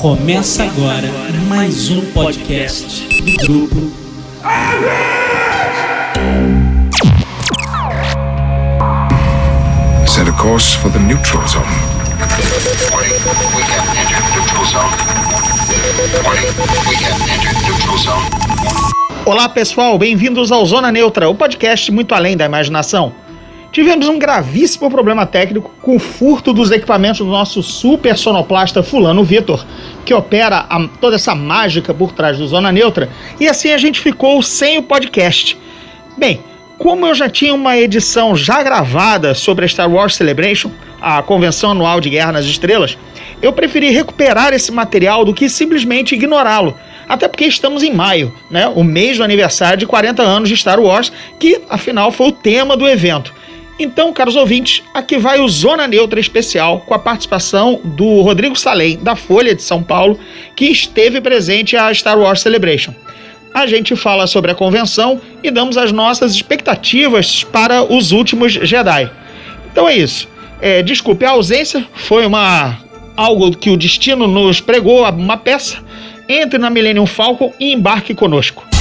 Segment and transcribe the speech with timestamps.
[0.00, 1.06] Começa agora
[1.46, 3.92] mais um podcast do grupo.
[10.04, 11.62] Set a course for the neutral zone.
[12.90, 13.12] Warning,
[13.54, 14.90] we have entered neutral zone.
[16.24, 16.50] Warning,
[16.88, 18.26] we have entered neutral zone.
[19.24, 23.27] Olá pessoal, bem-vindos ao Zona Neutra, o podcast muito além da imaginação.
[23.78, 29.22] Tivemos um gravíssimo problema técnico com o furto dos equipamentos do nosso super sonoplasta Fulano
[29.22, 29.64] Vitor,
[30.04, 33.08] que opera a- toda essa mágica por trás do Zona Neutra,
[33.38, 35.56] e assim a gente ficou sem o podcast.
[36.16, 36.40] Bem,
[36.76, 41.70] como eu já tinha uma edição já gravada sobre a Star Wars Celebration, a convenção
[41.70, 42.98] anual de Guerra nas Estrelas,
[43.40, 46.74] eu preferi recuperar esse material do que simplesmente ignorá-lo.
[47.08, 48.66] Até porque estamos em maio, né?
[48.74, 52.76] O mês do aniversário de 40 anos de Star Wars, que afinal foi o tema
[52.76, 53.38] do evento.
[53.78, 58.98] Então, caros ouvintes, aqui vai o Zona Neutra especial com a participação do Rodrigo Salem,
[58.98, 60.18] da Folha de São Paulo,
[60.56, 62.92] que esteve presente à Star Wars Celebration.
[63.54, 69.10] A gente fala sobre a convenção e damos as nossas expectativas para os últimos Jedi.
[69.70, 70.28] Então é isso.
[70.60, 72.78] É, desculpe a ausência, foi uma
[73.16, 75.78] algo que o destino nos pregou, uma peça.
[76.28, 78.77] Entre na Millennium Falcon e embarque conosco.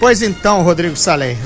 [0.00, 1.36] Pois então, Rodrigo Salem,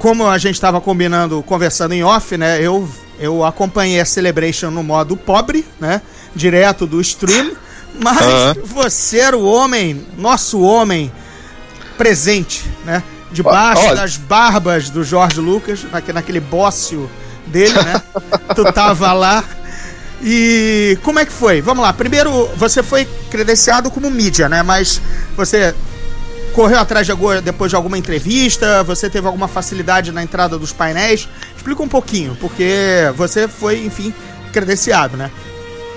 [0.00, 2.60] como a gente estava combinando, conversando em off, né?
[2.60, 2.88] Eu,
[3.20, 6.02] eu acompanhei a Celebration no modo pobre, né?
[6.34, 7.52] Direto do stream.
[8.00, 11.12] Mas você era o homem, nosso homem
[11.96, 13.02] presente, né?
[13.30, 13.96] Debaixo Olha.
[13.96, 17.08] das barbas do Jorge Lucas, naque- naquele bócio
[17.46, 18.02] dele, né?
[18.56, 19.44] tu tava lá.
[20.22, 21.60] E como é que foi?
[21.60, 21.92] Vamos lá.
[21.92, 24.62] Primeiro, você foi credenciado como mídia, né?
[24.62, 25.00] Mas
[25.36, 25.74] você
[26.50, 28.82] correu atrás de agora depois de alguma entrevista?
[28.84, 31.28] Você teve alguma facilidade na entrada dos painéis?
[31.56, 32.74] Explica um pouquinho, porque
[33.16, 34.12] você foi, enfim,
[34.52, 35.30] credenciado, né?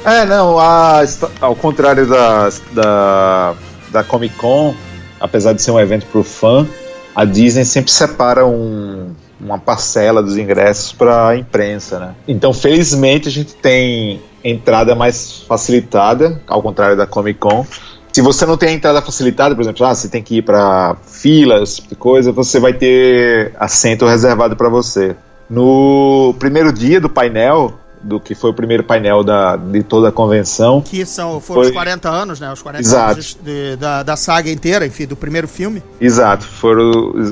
[0.05, 1.03] É, não, a-
[1.39, 3.53] ao contrário da, da,
[3.89, 4.75] da Comic Con,
[5.19, 6.67] apesar de ser um evento pro fã,
[7.15, 12.15] a Disney sempre separa um- uma parcela dos ingressos para a imprensa, né?
[12.27, 17.65] Então, felizmente, a gente tem entrada mais facilitada, ao contrário da Comic Con.
[18.13, 20.95] Se você não tem a entrada facilitada, por exemplo, ah, você tem que ir para
[21.07, 25.15] filas, tipo coisa, você vai ter assento reservado para você.
[25.49, 30.11] No primeiro dia do painel, do que foi o primeiro painel da, de toda a
[30.11, 31.73] convenção, Que são, foram os Foi.
[31.73, 32.51] 40 anos, né?
[32.53, 33.11] Os 40 Exato.
[33.13, 35.81] anos de- da, da saga inteira, enfim, do primeiro filme.
[35.99, 36.91] Exato, foram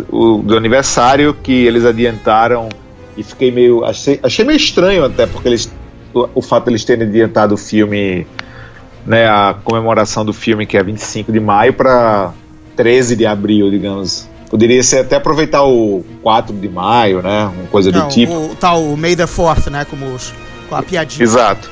[0.10, 2.70] o, o do aniversário que eles adiantaram
[3.16, 3.84] e fiquei meio.
[3.86, 5.70] Achei, achei meio estranho até, porque eles.
[6.14, 8.26] O, o fato de eles terem adiantado o filme,
[9.06, 12.32] né, a comemoração do filme, que é 25 de maio, para
[12.76, 14.30] 13 de abril, digamos.
[14.50, 17.50] Poderia ser até aproveitar o 4 de maio, né?
[17.56, 18.34] Uma coisa Não, do tipo.
[18.34, 19.86] o tal May the Fourth, né?
[19.86, 20.34] Como os,
[20.68, 21.24] com a piadinha.
[21.24, 21.72] Exato.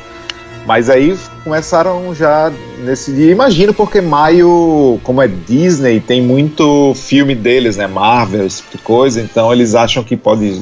[0.65, 2.51] Mas aí começaram já
[2.83, 3.31] nesse dia.
[3.31, 7.87] Imagino porque maio, como é Disney, tem muito filme deles, né?
[7.87, 9.19] Marvel, esse tipo de coisa.
[9.19, 10.61] Então eles acham que pode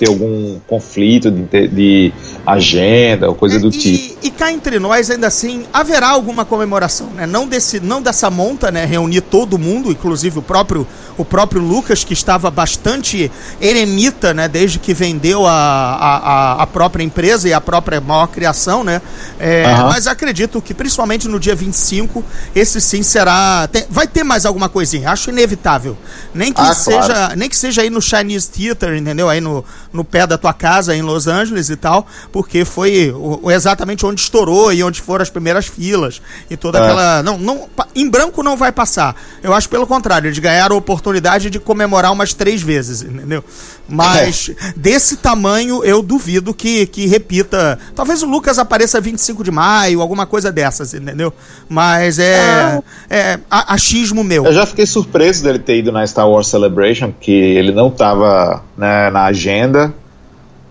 [0.00, 2.12] ter algum conflito de, de
[2.46, 4.18] agenda ou coisa do e, tipo.
[4.22, 7.26] E cá entre nós, ainda assim, haverá alguma comemoração, né?
[7.26, 8.86] Não, desse, não dessa monta, né?
[8.86, 10.86] Reunir todo mundo, inclusive o próprio,
[11.18, 14.48] o próprio Lucas, que estava bastante eremita, né?
[14.48, 19.02] Desde que vendeu a, a, a- própria empresa e a própria maior criação, né?
[19.38, 19.64] É.
[19.82, 22.24] Mas acredito que, principalmente no dia 25,
[22.54, 23.68] esse sim será...
[23.70, 25.94] tem- vai ter mais alguma coisinha, acho inevitável.
[26.32, 27.36] Nem que Ah, seja claro.
[27.36, 29.28] nem que seja aí no Chinese Theater, entendeu?
[29.28, 29.62] Aí no,
[29.92, 33.12] no pé da tua casa, em Los Angeles e tal, porque foi
[33.52, 36.82] exatamente onde estourou e onde foram as primeiras filas e toda É.
[36.82, 37.22] aquela.
[37.22, 39.16] Não, não, em branco não vai passar.
[39.42, 43.42] Eu acho pelo contrário, eles ganharam a oportunidade de comemorar umas três vezes, entendeu?
[43.90, 47.78] Mas desse tamanho eu duvido que, que repita.
[47.94, 51.32] Talvez o Lucas apareça 25 de maio, alguma coisa dessas, entendeu?
[51.68, 54.44] Mas é, é a- achismo meu.
[54.46, 58.62] Eu já fiquei surpreso dele ter ido na Star Wars Celebration, que ele não estava
[58.76, 59.92] na agenda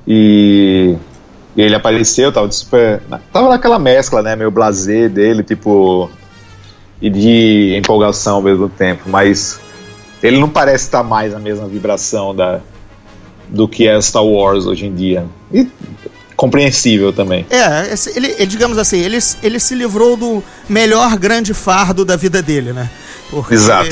[0.08, 0.96] e,
[1.56, 3.02] e ele apareceu, tava de super.
[3.32, 4.36] Tava naquela mescla, né?
[4.36, 6.10] Meio blazer dele, tipo.
[7.02, 9.58] E de empolgação ao mesmo tempo, mas
[10.22, 12.60] ele não parece estar mais na mesma vibração da,
[13.50, 15.26] do que é Star Wars hoje em dia.
[15.52, 15.68] E
[16.40, 17.46] compreensível também.
[17.50, 22.42] É, ele, ele, digamos assim, ele, ele se livrou do melhor grande fardo da vida
[22.42, 22.90] dele, né?
[23.30, 23.90] Porque, Exato.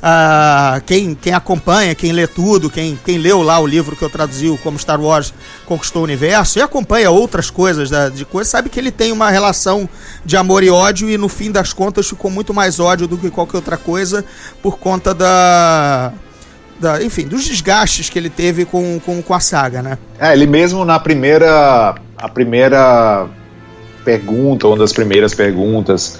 [0.00, 4.08] ah, quem, quem acompanha, quem lê tudo, quem, quem leu lá o livro que eu
[4.08, 5.34] traduzi, como Star Wars
[5.66, 9.28] conquistou o universo, e acompanha outras coisas da, de coisas, sabe que ele tem uma
[9.28, 9.88] relação
[10.24, 13.30] de amor e ódio, e no fim das contas ficou muito mais ódio do que
[13.30, 14.24] qualquer outra coisa,
[14.62, 16.12] por conta da.
[16.80, 19.98] Da enfim, dos desgastes que ele teve com, com, com a saga, né?
[20.18, 21.94] É, ele mesmo na primeira.
[22.16, 23.26] A primeira
[24.04, 26.18] pergunta, uma das primeiras perguntas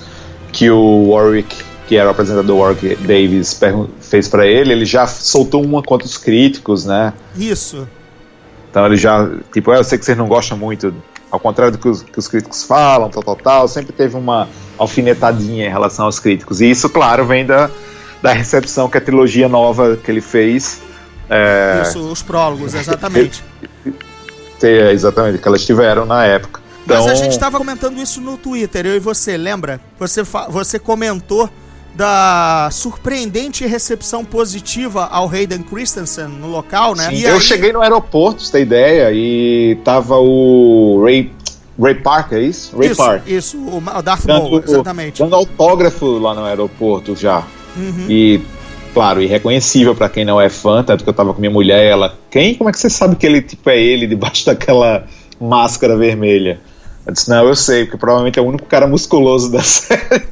[0.53, 3.59] que o Warwick, que era o apresentador Warwick Davis,
[4.01, 7.13] fez pra ele, ele já soltou uma contra os críticos, né?
[7.37, 7.87] Isso.
[8.71, 10.95] Então ele já, tipo, "Ah, eu sei que vocês não gostam muito,
[11.31, 14.49] ao contrário do que os, que os críticos falam, tal, tal, tal, sempre teve uma
[14.79, 16.61] alfinetadinha em relação aos críticos.
[16.61, 17.71] E isso, claro, vem da,
[18.23, 20.81] da recepção que a trilogia nova que ele fez.
[21.29, 23.43] É, Isso, os prólogos, exatamente.
[24.59, 26.61] ter- exatamente, que elas tiveram na época.
[26.85, 29.81] Então, Mas a gente estava comentando isso no Twitter, eu e você, lembra?
[29.99, 31.49] Você, você comentou
[31.95, 37.09] da surpreendente recepção positiva ao Hayden Christensen no local, né?
[37.11, 41.33] sim, E eu aí- cheguei no aeroporto, você ter ideia, e tava o Ray,
[41.81, 42.77] Ray Park, é isso?
[42.77, 43.23] Ray Isso, Park.
[43.27, 45.23] isso, o Darth Maul, exatamente.
[45.23, 47.45] dando autógrafo lá no aeroporto já.
[47.77, 48.07] Uhum.
[48.09, 48.41] E,
[48.93, 51.89] claro, irreconhecível pra quem não é fã, tanto que eu tava com minha mulher e
[51.89, 52.55] ela, quem?
[52.55, 55.07] Como é que você sabe que ele tipo, é ele debaixo daquela
[55.41, 56.61] máscara vermelha?
[57.07, 60.23] Eu disse, não, eu sei, porque provavelmente é o único cara musculoso da série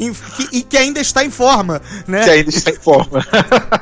[0.52, 2.24] e que ainda está em forma, né?
[2.24, 3.24] que ainda está em forma.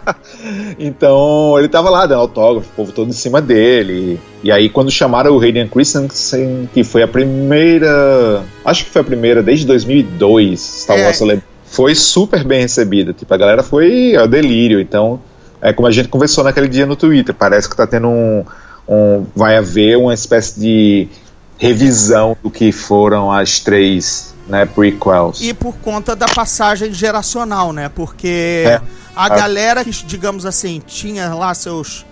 [0.78, 4.20] então, ele tava lá dando autógrafo, o povo todo em cima dele.
[4.42, 8.44] E aí, quando chamaram o Hayden Christensen, que foi a primeira.
[8.64, 11.04] Acho que foi a primeira desde 2002, Star É.
[11.04, 13.14] Wars Celebration, foi super bem recebida.
[13.14, 14.78] Tipo, a galera foi ao delírio.
[14.78, 15.18] Então,
[15.60, 18.44] é como a gente conversou naquele dia no Twitter, parece que tá tendo um.
[18.86, 21.08] um vai haver uma espécie de
[21.56, 25.40] revisão do que foram as três né, prequels.
[25.40, 27.88] E por conta da passagem geracional, né?
[27.88, 28.80] Porque É.
[29.16, 32.04] a galera que, digamos assim, tinha lá seus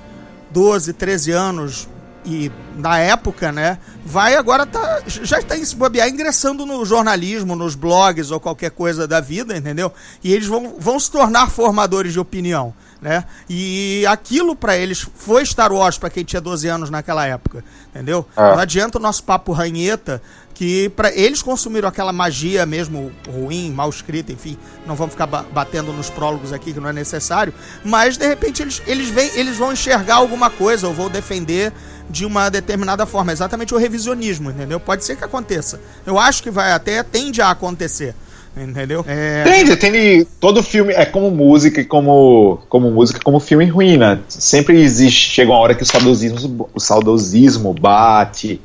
[0.53, 1.89] 12, 13 anos
[2.25, 7.57] e na época, né, vai agora tá já está em se bobear ingressando no jornalismo,
[7.57, 9.93] nos blogs ou qualquer coisa da vida, entendeu?
[10.23, 13.25] E eles vão, vão se tornar formadores de opinião, né?
[13.49, 18.27] E aquilo pra eles foi Star Wars pra quem tinha 12 anos naquela época, entendeu?
[18.37, 18.43] É.
[18.43, 20.23] Não adianta o nosso papo ranheta
[20.61, 25.47] que para eles consumiram aquela magia mesmo ruim, mal escrita, enfim, não vamos ficar ba-
[25.51, 29.57] batendo nos prólogos aqui que não é necessário, mas de repente eles, eles, vêm, eles
[29.57, 31.73] vão enxergar alguma coisa ou vão defender
[32.11, 34.79] de uma determinada forma, exatamente o revisionismo, entendeu?
[34.79, 35.81] Pode ser que aconteça.
[36.05, 38.15] Eu acho que vai até tende a acontecer,
[38.55, 39.03] entendeu?
[39.09, 43.97] É, Tem, tem todo filme é como música e como como música como filme ruim,
[43.97, 44.19] né?
[44.29, 48.61] Sempre existe, chega uma hora que o saudosismo o saudosismo bate,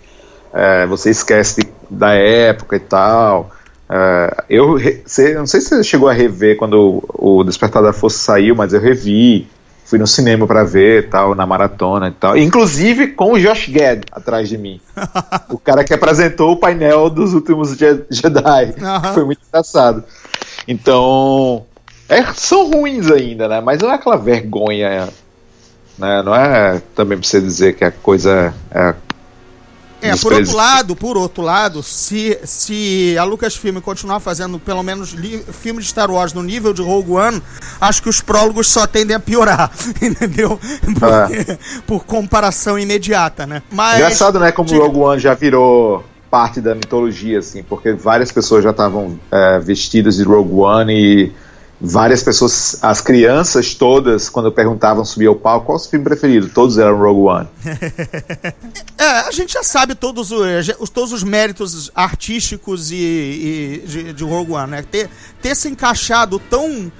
[0.55, 3.51] é, você esquece de- da época e tal.
[3.87, 7.93] É, eu cê- não sei se você chegou a rever quando o, o Despertar da
[7.93, 9.47] Força saiu, mas eu revi.
[9.87, 12.35] Fui no cinema pra ver, tal, na maratona e tal.
[12.35, 14.81] Inclusive com o Josh Gad atrás de mim.
[15.47, 18.73] o cara que apresentou o painel dos últimos Je- Jedi.
[18.81, 19.13] Aham.
[19.13, 20.03] Foi muito engraçado.
[20.67, 21.63] Então,
[22.09, 23.61] é, são ruins ainda, né?
[23.61, 25.07] Mas não é aquela vergonha,
[25.99, 26.23] né?
[26.23, 28.95] Não é também pra você dizer que a coisa é.
[30.09, 35.11] É, por outro lado, por outro lado, se, se a Lucasfilm continuar fazendo pelo menos
[35.11, 37.41] li- filme de Star Wars no nível de Rogue One,
[37.81, 39.71] acho que os prólogos só tendem a piorar,
[40.01, 40.59] entendeu?
[40.99, 43.61] Porque- Por comparação imediata, né?
[43.71, 44.51] Mas Engraçado, né?
[44.51, 44.83] Como diga.
[44.83, 50.17] Rogue One já virou parte da mitologia, assim, porque várias pessoas já estavam é, vestidas
[50.17, 51.31] de Rogue One e
[51.79, 56.05] várias pessoas, as crianças todas, quando perguntavam subir ao palco, qual é o seu filme
[56.05, 56.49] preferido?
[56.49, 57.47] Todos eram Rogue One.
[58.97, 60.39] É, a gente já sabe todos os,
[60.79, 64.85] os- todos os méritos artísticos e, e de, de Rogue One, né?
[64.89, 65.09] Ter,
[65.41, 66.91] ter se encaixado tão,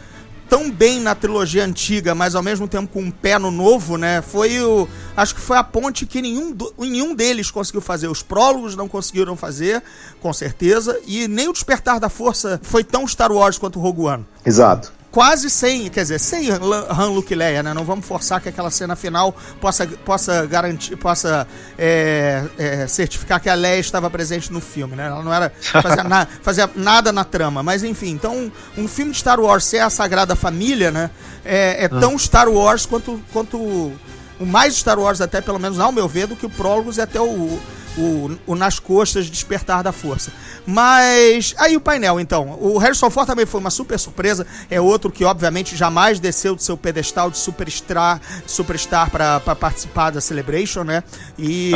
[0.50, 4.22] tão bem na trilogia antiga, mas ao mesmo tempo com um pé no novo, né?
[4.22, 4.88] Foi o.
[5.18, 8.08] Acho que foi a ponte que nenhum, do- nenhum deles conseguiu fazer.
[8.08, 9.82] Os prólogos não conseguiram fazer,
[10.22, 14.02] com certeza, e nem o Despertar da Força foi tão Star Wars quanto o Rogue
[14.02, 14.92] One Exato.
[15.16, 17.74] Quase sem, quer dizer, sem Han, Luke e Leia, né?
[17.74, 23.48] Não vamos forçar que aquela cena final possa, possa garantir, possa é, é, certificar que
[23.48, 25.08] a Leia estava presente no filme, né?
[25.08, 25.50] Ela não era
[25.82, 29.80] fazia, na- fazia nada na trama, mas enfim, então um filme de Star Wars ser
[29.80, 31.10] a Sagrada Família, né?
[31.46, 35.94] É, é tão Star Wars quanto, quanto o mais Star Wars até pelo menos ao
[35.94, 37.58] meu ver do que o Prólogos e até o
[37.98, 40.32] o, o Nas Costas Despertar da Força.
[40.66, 42.58] Mas aí o painel, então.
[42.62, 44.46] O Harrison Ford também foi uma super surpresa.
[44.70, 50.20] É outro que, obviamente, jamais desceu do seu pedestal de superstar, superstar para participar da
[50.22, 51.04] Celebration, né?
[51.38, 51.72] E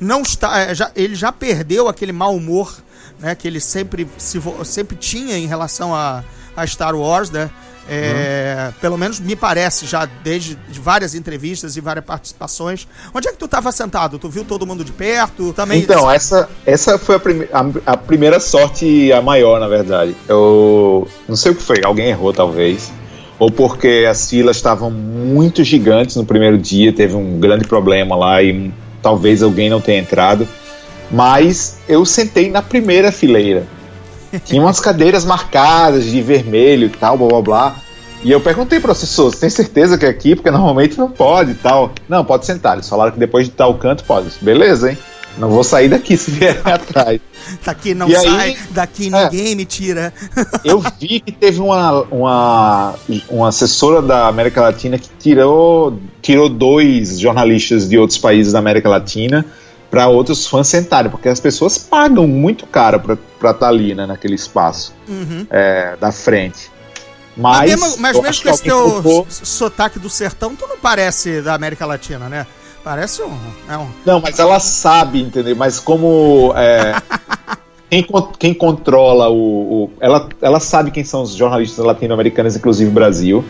[0.00, 0.58] não está.
[0.60, 2.76] é, já- ele já perdeu aquele mau humor.
[3.16, 6.24] Né, que ele sempre, se sempre tinha em relação a
[6.56, 7.48] a Star Wars, né?
[7.88, 12.88] É, Pelo menos me parece, já desde de várias entrevistas e várias participações.
[13.12, 14.18] Onde é que tu estava sentado?
[14.18, 15.52] Tu viu todo mundo de perto?
[15.52, 15.80] Também.
[15.80, 20.16] Então, essa, essa foi a, prime a, a primeira sorte a maior, na verdade.
[20.28, 22.92] Eu não sei o que foi, alguém errou talvez.
[23.38, 28.42] Ou porque as filas estavam muito gigantes no primeiro dia, teve um grande problema lá
[28.42, 28.72] e
[29.02, 30.46] talvez alguém não tenha entrado.
[31.10, 33.66] Mas eu sentei na primeira fileira.
[34.44, 37.76] Tinha umas cadeiras marcadas de vermelho e tal, blá blá blá.
[38.22, 40.34] E eu perguntei para as pessoas, tem certeza que é aqui?
[40.34, 41.92] Porque normalmente não pode e tal.
[42.08, 42.74] Não, pode sentar.
[42.74, 44.28] Eles falaram que depois de tal canto pode.
[44.40, 44.98] Beleza, hein?
[45.36, 47.20] Não vou sair daqui se vier atrás.
[47.64, 49.24] Daqui não E sai, aí- daqui É.
[49.24, 50.14] ninguém me tira.
[50.64, 52.94] Eu vi que teve uma, uma,
[53.28, 58.88] uma assessora da América Latina que tirou, tirou dois jornalistas de outros países da América
[58.88, 59.44] Latina
[59.94, 62.98] para outros fãs sentarem, porque as pessoas pagam muito caro
[63.38, 65.46] para estar ali, né, naquele espaço Uhum.
[65.48, 66.68] é, da frente.
[67.36, 71.40] Mas, mesmo, mas mesmo acho com esse teu s- sotaque do sertão, tu não parece
[71.42, 72.44] da América Latina, né?
[72.82, 73.36] Parece um.
[73.68, 75.54] É um Não, mas ela sabe, entendeu?
[75.56, 76.94] Mas como é,
[77.88, 78.04] quem,
[78.38, 83.44] quem controla o, o- ela, ela sabe quem são os jornalistas latino-americanos, inclusive Brasil.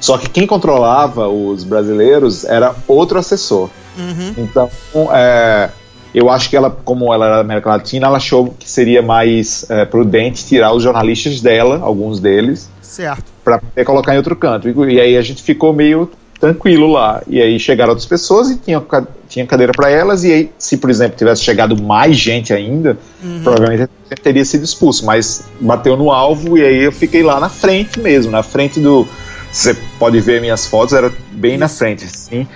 [0.00, 3.68] Só que quem controlava os brasileiros era outro assessor.
[3.98, 4.34] Uhum.
[4.38, 4.70] Então,
[5.12, 5.70] é,
[6.14, 9.68] eu acho que ela, como ela era da América Latina, ela achou que seria mais
[9.70, 13.24] é, prudente tirar os jornalistas dela, alguns deles, certo.
[13.44, 14.68] para colocar em outro canto.
[14.68, 16.10] E, e aí a gente ficou meio
[16.40, 17.22] tranquilo lá.
[17.26, 18.82] E aí chegaram outras pessoas e tinha,
[19.28, 20.24] tinha cadeira para elas.
[20.24, 22.96] E aí, se por exemplo tivesse chegado mais gente ainda,
[23.42, 25.04] provavelmente eu teria sido expulso.
[25.04, 29.06] Mas bateu no alvo e aí eu fiquei lá na frente mesmo, na frente do.
[29.50, 31.78] Você pode ver minhas fotos, era bem na Isso.
[31.78, 32.46] frente, assim.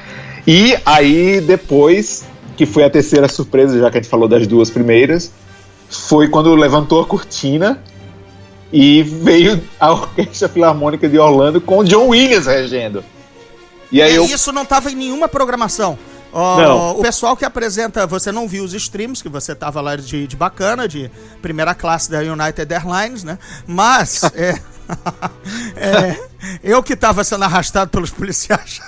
[0.46, 2.24] E aí depois,
[2.56, 5.32] que foi a terceira surpresa, já que a gente falou das duas primeiras,
[5.88, 7.82] foi quando levantou a cortina
[8.72, 13.04] e veio a Orquestra Filarmônica de Orlando com o John Williams regendo.
[13.90, 14.24] E aí E eu.
[14.24, 15.98] isso não tava em nenhuma programação.
[16.32, 16.98] Não.
[16.98, 20.36] O pessoal que apresenta, você não viu os streams, que você tava lá de, de
[20.36, 21.10] bacana, de
[21.40, 23.38] primeira classe da United Airlines, né?
[23.66, 24.58] Mas, é,
[25.76, 26.16] é,
[26.62, 28.80] eu que tava sendo arrastado pelos policiais,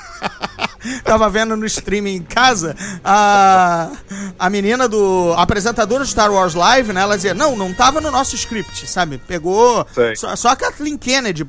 [1.04, 2.74] tava vendo no streaming em casa,
[3.04, 3.90] a,
[4.38, 7.02] a menina do a apresentadora do Star Wars Live, né?
[7.02, 9.18] Ela dizia, não, não tava no nosso script, sabe?
[9.18, 10.16] Pegou, Sei.
[10.16, 11.46] só, só a Kathleen Kennedy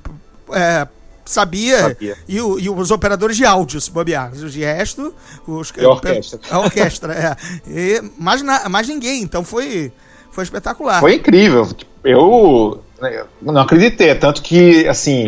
[0.51, 0.87] é,
[1.25, 2.15] sabia, Sabia.
[2.27, 4.32] E, o- e os operadores de áudio, se bobear.
[4.32, 5.13] Os de resto,
[5.48, 6.39] os, E a orquestra.
[6.51, 7.36] A orquestra, é.
[7.67, 9.91] E mais, na- mais ninguém, então foi,
[10.32, 11.00] foi espetacular.
[11.00, 11.67] Foi incrível.
[12.03, 12.79] Eu
[13.41, 14.13] não acreditei.
[14.15, 15.27] Tanto que, assim,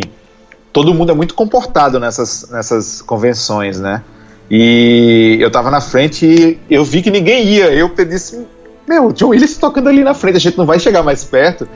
[0.72, 4.04] todo mundo é muito comportado nessas, nessas convenções, né?
[4.50, 7.66] E eu tava na frente e eu vi que ninguém ia.
[7.74, 8.46] Eu disse,
[8.88, 11.68] meu, o John Willis tocando ali na frente, a gente não vai chegar mais perto.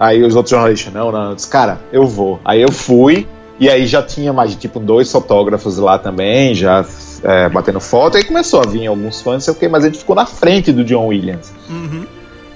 [0.00, 2.40] Aí os outros jornalistas, não, não, eu disse, cara, eu vou.
[2.44, 3.26] Aí eu fui,
[3.60, 6.84] e aí já tinha mais, tipo, dois fotógrafos lá também, já
[7.22, 9.88] é, batendo foto, aí começou a vir alguns fãs, não sei o quê, mas a
[9.88, 11.52] gente ficou na frente do John Williams.
[11.68, 12.06] Uhum.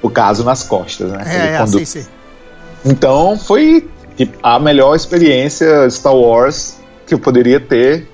[0.01, 1.23] O caso nas costas, né?
[1.27, 2.07] É, é, sim, sim.
[2.85, 8.09] Então foi tipo, a melhor experiência Star Wars que eu poderia ter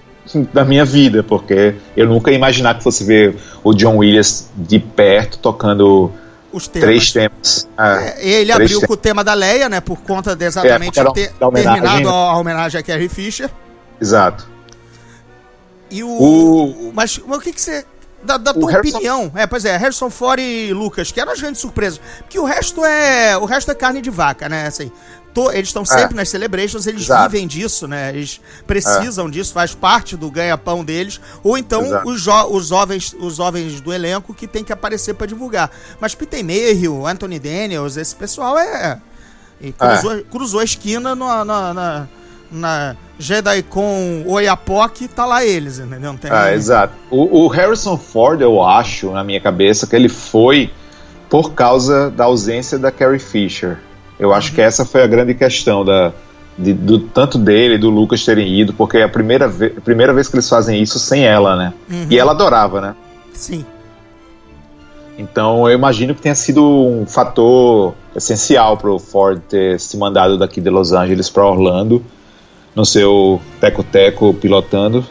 [0.52, 4.78] da minha vida, porque eu nunca ia imaginar que fosse ver o John Williams de
[4.78, 6.12] perto tocando
[6.52, 6.87] Os temas.
[6.87, 7.69] três temas.
[7.76, 9.81] Ah, É, ele abriu com o tema da Leia, né?
[9.81, 12.14] Por conta de exatamente É, era ter homenagem, terminado né?
[12.14, 13.50] a homenagem a Carrie Fisher.
[14.00, 14.49] Exato.
[15.90, 16.09] E o.
[16.09, 17.85] O- Mas, mas o que, que você.
[18.23, 21.40] Da, da tua Harrison- opinião, é, pois é, Harrison Ford e Lucas, que eram as
[21.40, 22.00] grandes surpresas.
[22.19, 23.37] Porque o resto é.
[23.38, 24.67] O resto é carne de vaca, né?
[24.67, 24.90] Assim,
[25.45, 27.30] to- eles estão sempre nas celebrations, eles Exato.
[27.30, 28.11] vivem disso, né?
[28.11, 31.21] Eles precisam disso, faz parte do ganha-pão deles.
[31.42, 32.09] Ou então Exato.
[32.09, 35.71] os, jo- os, jovens, os jovens do elenco que tem que aparecer pra divulgar.
[36.00, 38.99] Mas Peter Mayhew, Anthony Daniels, esse pessoal é.
[39.61, 42.09] E cruzou, cruzou a esquina na, na, na,
[42.50, 46.12] na Jedi com Oiapoque, tá lá eles, entendeu?
[46.12, 46.30] Não tem...
[46.30, 46.95] Ah, exato.
[47.11, 50.71] O, o Harrison Ford, eu acho, na minha cabeça, que ele foi
[51.28, 53.78] por causa da ausência da Carrie Fisher.
[54.18, 56.12] Eu acho que essa foi a grande questão da,
[56.58, 59.80] de- do tanto dele e do Lucas terem ido, porque é a primeira, ve a
[59.80, 61.72] primeira vez que eles fazem isso sem ela, né?
[61.90, 62.06] Uhum.
[62.10, 62.94] E ela adorava, né?
[63.32, 63.64] Sim.
[65.16, 70.38] Então eu imagino que tenha sido um fator essencial para o Ford ter se mandado
[70.38, 72.02] daqui de Los Angeles para Orlando,
[72.75, 75.04] no seu teco-teco pilotando.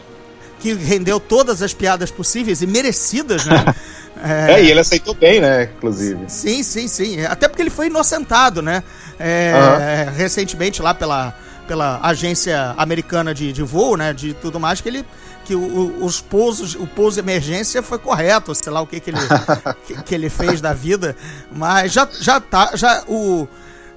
[0.60, 3.64] Que rendeu todas as piadas possíveis e merecidas, né?
[4.20, 5.70] É, e ele aceitou bem, né?
[5.76, 6.24] Inclusive.
[6.26, 7.24] Sim, sim, sim.
[7.24, 8.82] Até porque ele foi inocentado, né?
[9.16, 10.08] É.
[10.16, 11.32] Recentemente lá pela,
[11.68, 14.12] pela agência americana de, de voo, né?
[14.12, 15.04] De tudo mais, que ele.
[15.44, 19.18] Que o- os pousos, o pouso emergência foi correto, sei lá o que, que, ele,
[19.86, 21.14] que, que ele fez da vida.
[21.52, 22.72] Mas já, já tá.
[22.74, 23.46] Já, o,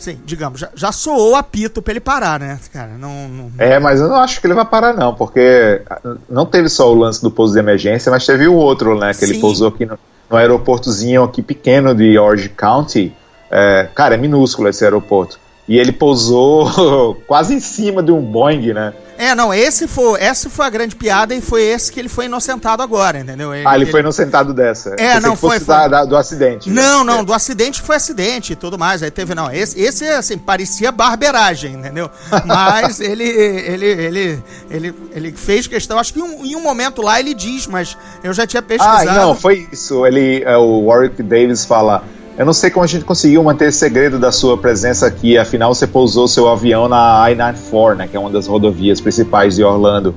[0.01, 2.93] Sim, digamos, já, já soou apito pra ele parar, né, cara?
[2.98, 3.51] Não, não...
[3.60, 5.84] É, mas eu não acho que ele vai parar, não, porque
[6.27, 9.13] não teve só o lance do pouso de emergência, mas teve o outro, né?
[9.13, 9.34] Que Sim.
[9.34, 13.15] ele pousou aqui no, no aeroportozinho aqui pequeno de Orange County.
[13.51, 15.39] É, cara, é minúsculo esse aeroporto.
[15.67, 18.93] E ele pousou quase em cima de um Boeing, né?
[19.17, 22.25] É, não, esse foi, essa foi a grande piada e foi esse que ele foi
[22.25, 23.51] inocentado agora, entendeu?
[23.51, 24.95] ah, ele, foi inocentado dessa.
[24.97, 25.67] É, Pensei não, foi- foi.
[25.67, 26.67] da- da- do acidente.
[26.71, 26.81] né?
[26.81, 29.03] Não, não, do acidente foi acidente e tudo mais.
[29.03, 32.09] Aí teve, não, esse, esse assim, parecia barberagem, entendeu?
[32.45, 37.03] Mas ele, ele, ele, ele, ele fez questão, acho que em um, em um momento
[37.03, 39.13] lá ele diz, mas eu já tinha Ah, pesquisado.
[39.19, 40.03] não, foi isso.
[40.03, 42.03] Ele, é, o Warwick Davis fala.
[42.41, 45.38] Eu não sei como a gente conseguiu manter segredo da sua presença aqui.
[45.38, 49.63] Afinal, você pousou seu avião na I-94, né, que é uma das rodovias principais de
[49.63, 50.15] Orlando.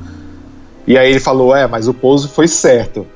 [0.87, 3.07] E aí ele falou: É, mas o pouso foi certo.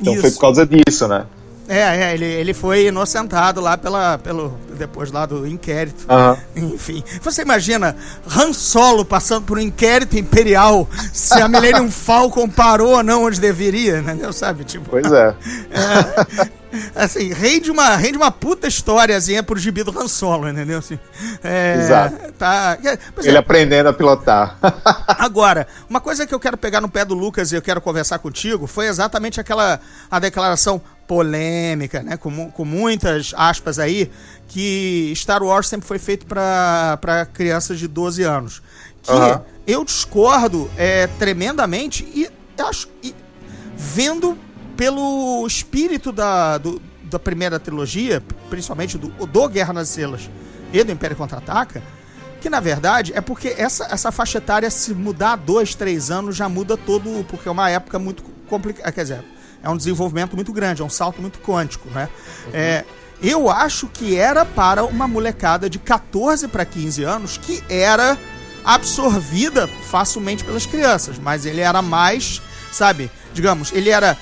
[0.00, 0.34] Então foi Isso.
[0.34, 1.26] por causa disso, né?
[1.68, 6.04] É, é, ele, ele foi inocentado lá pela, pelo, depois lá do inquérito.
[6.08, 6.36] Aham.
[6.56, 7.94] Enfim, você imagina
[8.36, 13.40] Han Solo passando por um inquérito imperial se a Millennium Falcon parou ou não onde
[13.40, 14.32] deveria, entendeu?
[14.32, 14.90] Sabe, tipo...
[14.90, 15.32] Pois é.
[16.94, 20.78] assim, rende uma, rende uma puta historiazinha pro gibi do Han Solo, entendeu?
[20.78, 20.98] Assim,
[21.42, 22.32] é, Exato.
[22.32, 24.58] Tá, é, pois é, Ele aprendendo a pilotar.
[25.06, 28.18] Agora, uma coisa que eu quero pegar no pé do Lucas e eu quero conversar
[28.18, 34.10] contigo foi exatamente aquela a declaração polêmica, né, com, com muitas aspas aí,
[34.46, 38.62] que Star Wars sempre foi feito para crianças de 12 anos.
[39.02, 39.42] Que Aham.
[39.66, 42.28] eu discordo é, tremendamente e
[42.62, 43.14] acho e
[43.74, 44.36] vendo
[44.78, 50.30] pelo espírito da, do- da primeira trilogia, principalmente do, do Guerra nas Estrelas
[50.72, 51.82] e do Império Contra-Ataca,
[52.40, 56.48] que na verdade é porque essa, essa faixa etária, se mudar dois, três anos, já
[56.48, 58.92] muda todo, porque é uma época muito complicada.
[58.92, 59.24] Quer dizer,
[59.64, 62.08] é um desenvolvimento muito grande, é um salto muito quântico, né?
[62.54, 62.84] É,
[63.20, 68.16] eu acho que era para uma molecada de 14 para 15 anos que era
[68.64, 74.16] absorvida facilmente pelas crianças, mas ele era mais, sabe, digamos, ele era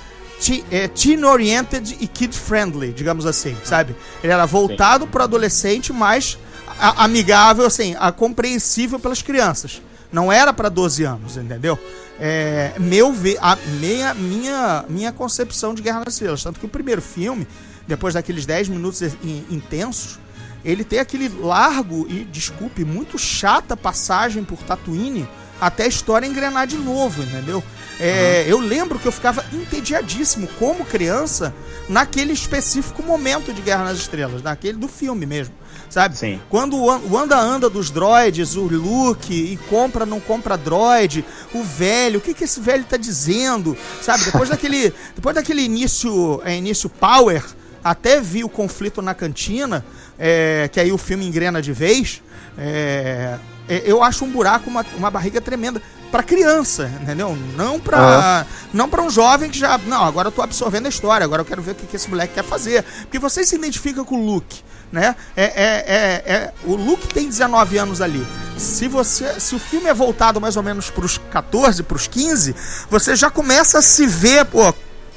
[0.70, 3.94] é, teen-oriented e kid-friendly, digamos assim, sabe?
[4.22, 6.38] Ele era voltado para adolescente, mas
[6.78, 9.80] a- amigável, assim, a compreensível pelas crianças.
[10.12, 11.78] Não era para 12 anos, entendeu?
[12.18, 16.42] É, meu ver, a minha, minha, minha concepção de Guerra nas Estrelas.
[16.42, 17.46] Tanto que o primeiro filme,
[17.86, 20.18] depois daqueles 10 minutos in- intensos,
[20.64, 25.28] ele tem aquele largo e, desculpe, muito chata passagem por Tatooine
[25.60, 27.62] até a história engrenar de novo, entendeu?
[27.98, 31.54] É, Eu lembro que eu ficava entediadíssimo como criança
[31.88, 35.54] naquele específico momento de Guerra nas Estrelas, naquele do filme mesmo,
[35.88, 36.16] sabe?
[36.16, 36.40] Sim.
[36.50, 41.62] Quando o an- o anda-anda dos droids, o Luke, e compra, não compra droid, o
[41.62, 44.24] velho, o que que esse velho tá dizendo, sabe?
[44.24, 47.42] Depois daquele, depois daquele início, é, início power,
[47.82, 49.84] até vi o conflito na cantina,
[50.18, 52.20] é, que aí o filme engrena de vez,
[52.58, 57.36] é, é, eu acho um buraco, uma, uma barriga tremenda pra criança, entendeu?
[57.56, 61.24] Não pra, não pra um jovem que já, não, agora eu tô absorvendo a história,
[61.24, 62.82] agora eu quero ver o que, que esse moleque quer fazer.
[63.02, 65.16] Porque você se identifica com o Luke, né?
[65.36, 68.26] É, é, é, é- o Luke tem 19 anos ali.
[68.56, 72.54] Se você, se o filme é voltado mais ou menos pros 14, pros 15,
[72.88, 74.72] você já começa a se ver, pô,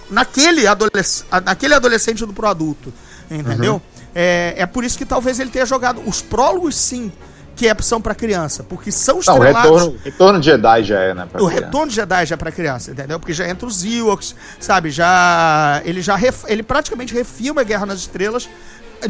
[0.10, 2.92] naquele, adolesc naquele adolescente do pro adulto,
[3.30, 3.82] entendeu?
[4.14, 7.12] É, é por isso que talvez ele tenha jogado os prólogos, sim,
[7.60, 9.72] que é, são pra criança, porque são Não, o estrelados.
[9.72, 11.26] retorno, retorno de Jedi já é, né?
[11.26, 11.54] O criança.
[11.66, 13.20] retorno de Jedi já é pra criança, entendeu?
[13.20, 14.90] Porque já entra os Ewoks, sabe?
[14.90, 15.82] Já.
[15.84, 16.16] Ele já.
[16.16, 18.48] ref- ele praticamente refilma a Guerra nas Estrelas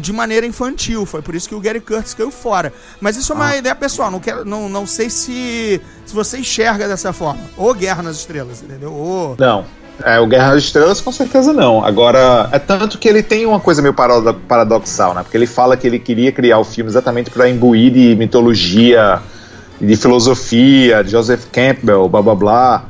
[0.00, 1.06] de maneira infantil.
[1.06, 2.72] Foi por isso que o Gary Curtis caiu fora.
[3.00, 4.10] Mas isso é uma ideia pessoal.
[4.10, 7.40] Não, quero, não, não sei se, se você enxerga dessa forma.
[7.56, 8.92] Ou Guerra nas Estrelas, entendeu?
[8.92, 9.36] Ou.
[9.38, 9.64] Não.
[10.04, 11.84] É, o Guerra das Estrelas com certeza não.
[11.84, 15.22] Agora, é tanto que ele tem uma coisa meio parado- paradoxal, né?
[15.22, 19.20] Porque ele fala que ele queria criar o filme exatamente para imbuir de mitologia,
[19.80, 22.84] de filosofia, de Joseph Campbell, blá blá blá.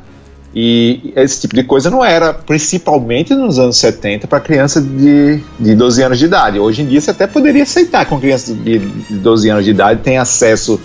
[0.53, 5.75] E esse tipo de coisa não era, principalmente nos anos 70, para criança de, de
[5.75, 6.59] 12 anos de idade.
[6.59, 9.71] Hoje em dia você até poderia aceitar que uma criança de, de 12 anos de
[9.71, 10.79] idade tem acesso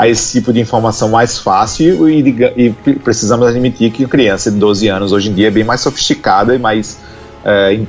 [0.00, 4.08] a esse tipo de informação mais fácil e, diga- e pre- precisamos admitir que a
[4.08, 6.96] criança de 12 anos hoje em dia é bem mais sofisticada e mais.
[7.44, 7.80] é,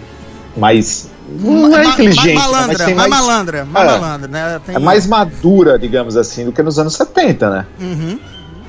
[0.58, 4.00] mais não é inteligente, né, mais mas malandra, tem mais, mais, malandra, mais É.
[4.00, 4.62] malandra, né?
[4.66, 7.66] Tem- é mais madura, digamos assim, do que nos anos 70, né?
[7.80, 8.20] Uhum.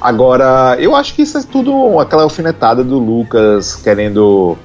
[0.01, 4.57] Agora, eu acho que isso é tudo aquela alfinetada do Lucas querendo.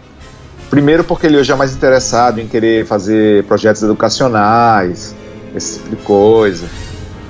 [0.70, 5.16] Primeiro, porque ele hoje é mais interessado em querer fazer projetos educacionais,
[5.56, 6.68] esse tipo de coisa.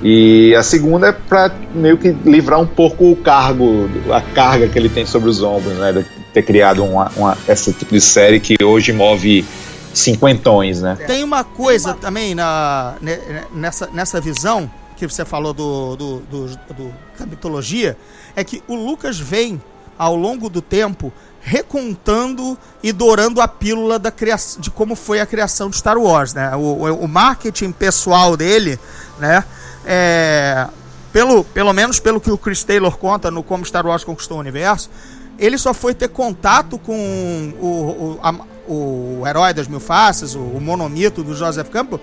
[0.02, 4.78] E a segunda é pra meio que livrar um pouco o cargo, a carga que
[4.78, 5.92] ele tem sobre os ombros, né?
[5.92, 9.44] De ter criado uma, uma, esse tipo de série que hoje move
[9.92, 10.96] cinquentões, né?
[11.06, 13.18] Tem uma coisa também na, ne-
[13.52, 17.96] nessa, nessa visão que você falou do, do, do, do, da mitologia,
[18.36, 19.60] é que o Lucas vem,
[19.96, 25.26] ao longo do tempo, recontando e dourando a pílula da criação, de como foi a
[25.26, 26.54] criação de Star Wars, né?
[26.56, 28.78] O, o marketing pessoal dele,
[29.18, 29.42] né?
[29.90, 30.68] É,
[31.10, 34.40] pelo, pelo menos pelo que o Chris Taylor conta no Como Star Wars Conquistou o
[34.40, 34.90] Universo,
[35.38, 38.34] ele só foi ter contato com o, o, a,
[38.70, 41.98] o herói das mil faces, o, o monomito do Joseph Campbell,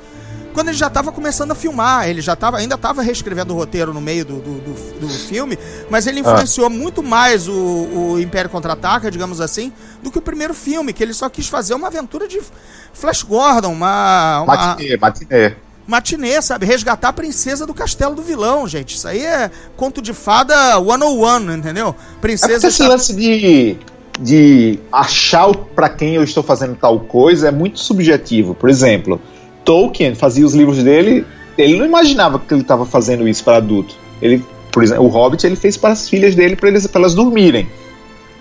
[0.51, 3.93] quando ele já estava começando a filmar, ele já tava, ainda estava reescrevendo o roteiro
[3.93, 6.69] no meio do, do, do, do filme, mas ele influenciou ah.
[6.69, 9.71] muito mais o, o Império Contra-Ataca, digamos assim,
[10.01, 12.41] do que o primeiro filme, que ele só quis fazer uma aventura de
[12.93, 14.41] Flash Gordon, uma...
[14.41, 14.55] uma...
[14.55, 16.65] Matinê, matinê matinê, sabe?
[16.65, 18.95] Resgatar a princesa do castelo do vilão, gente.
[18.95, 21.95] Isso aí é conto de fada 101, entendeu?
[22.21, 22.67] Princesa.
[22.67, 23.77] É esse lance de,
[24.19, 28.55] de achar para quem eu estou fazendo tal coisa é muito subjetivo.
[28.55, 29.21] Por exemplo,
[29.63, 31.25] Tolkien fazia os livros dele,
[31.57, 33.95] ele não imaginava que ele estava fazendo isso para adulto.
[34.21, 37.67] Ele, por exemplo, o Hobbit ele fez para as filhas dele para elas dormirem.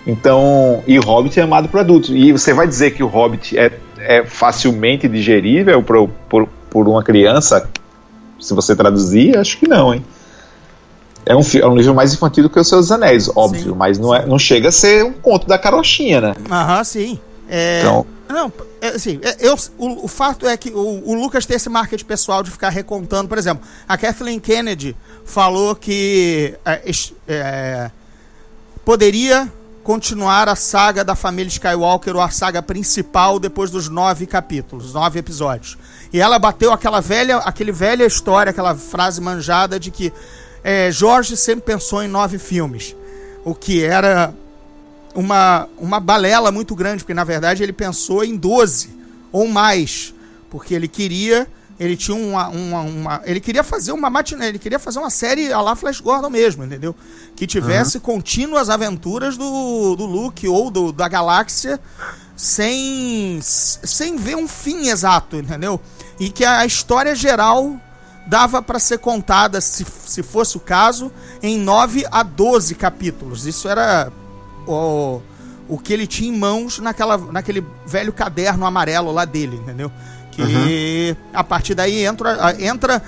[0.07, 2.11] Então, e o Hobbit é amado por adultos.
[2.11, 7.03] E você vai dizer que o Hobbit é, é facilmente digerível por, por, por uma
[7.03, 7.69] criança,
[8.39, 10.05] se você traduzir, acho que não, hein?
[11.25, 13.97] É um, é um livro mais infantil do que Os Seus Anéis, óbvio, sim, mas
[13.97, 16.35] não, é, não chega a ser um conto da carochinha, né?
[16.49, 17.19] Aham, sim.
[17.49, 18.05] É, então...
[18.27, 18.51] Não,
[18.81, 22.05] é, assim, é, eu, o, o, fato é que o, o, Lucas tem esse marketing
[22.05, 23.29] pessoal de ficar recontando.
[23.29, 26.81] Por exemplo, a Kathleen Kennedy falou que é,
[27.27, 27.91] é
[28.83, 29.51] poderia
[29.83, 35.19] continuar a saga da família Skywalker ou a saga principal depois dos nove capítulos, nove
[35.19, 35.77] episódios.
[36.15, 40.13] E ela bateu aquela velha, aquele velha história, aquela frase manjada de que
[40.63, 42.95] é, Jorge sempre pensou em nove filmes,
[43.43, 44.33] o que era
[45.13, 48.97] uma, uma balela muito grande, porque na verdade ele pensou em doze
[49.29, 50.13] ou mais,
[50.49, 54.79] porque ele queria ele tinha uma, uma, uma, Ele queria fazer uma matinê, ele queria
[54.79, 56.95] fazer uma série a lá Flash Gordon mesmo, entendeu?
[57.35, 58.03] Que tivesse uhum.
[58.03, 61.77] contínuas aventuras do, do Luke ou do, da galáxia
[62.35, 65.79] sem, sem ver um fim exato, entendeu?
[66.19, 67.79] E que a história geral
[68.27, 73.45] dava para ser contada, se, se fosse o caso, em 9 a 12 capítulos.
[73.45, 74.11] Isso era
[74.67, 75.21] o,
[75.67, 79.91] o que ele tinha em mãos naquela, naquele velho caderno amarelo lá dele, entendeu?
[80.31, 81.15] Que uhum.
[81.33, 83.01] a partir daí entra, entra,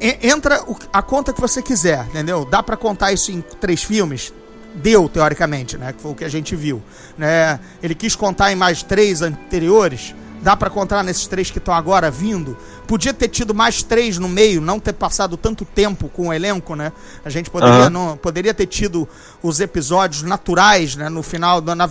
[0.00, 2.44] entra a conta que você quiser, entendeu?
[2.44, 4.32] Dá para contar isso em três filmes?
[4.74, 5.92] Deu, teoricamente, né?
[5.92, 6.82] Que foi o que a gente viu.
[7.16, 7.58] Né?
[7.82, 10.14] Ele quis contar em mais três anteriores.
[10.40, 12.56] Dá para contar nesses três que estão agora vindo.
[12.86, 16.76] Podia ter tido mais três no meio, não ter passado tanto tempo com o elenco,
[16.76, 16.92] né?
[17.24, 17.90] A gente poderia, uhum.
[17.90, 19.08] não, poderia ter tido
[19.42, 21.08] os episódios naturais, né?
[21.08, 21.88] No final, na,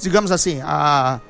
[0.00, 1.20] digamos assim, a,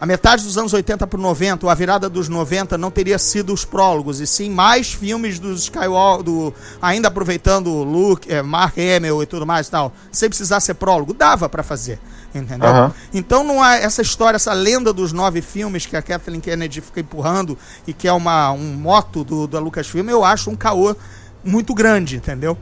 [0.00, 3.52] a metade dos anos 80 para 90, ou a virada dos 90, não teria sido
[3.52, 8.74] os prólogos, e sim mais filmes dos Skywalker, do, ainda aproveitando o Luke, é, Mark
[8.78, 11.98] Hamill e tudo mais e tal, sem precisar ser prólogo, dava para fazer,
[12.32, 12.70] entendeu?
[12.70, 12.90] Uhum.
[13.12, 17.00] Então não há essa história, essa lenda dos nove filmes que a Kathleen Kennedy fica
[17.00, 20.94] empurrando e que é uma, um moto do, da Lucasfilm, eu acho um caô
[21.42, 22.56] muito grande, entendeu?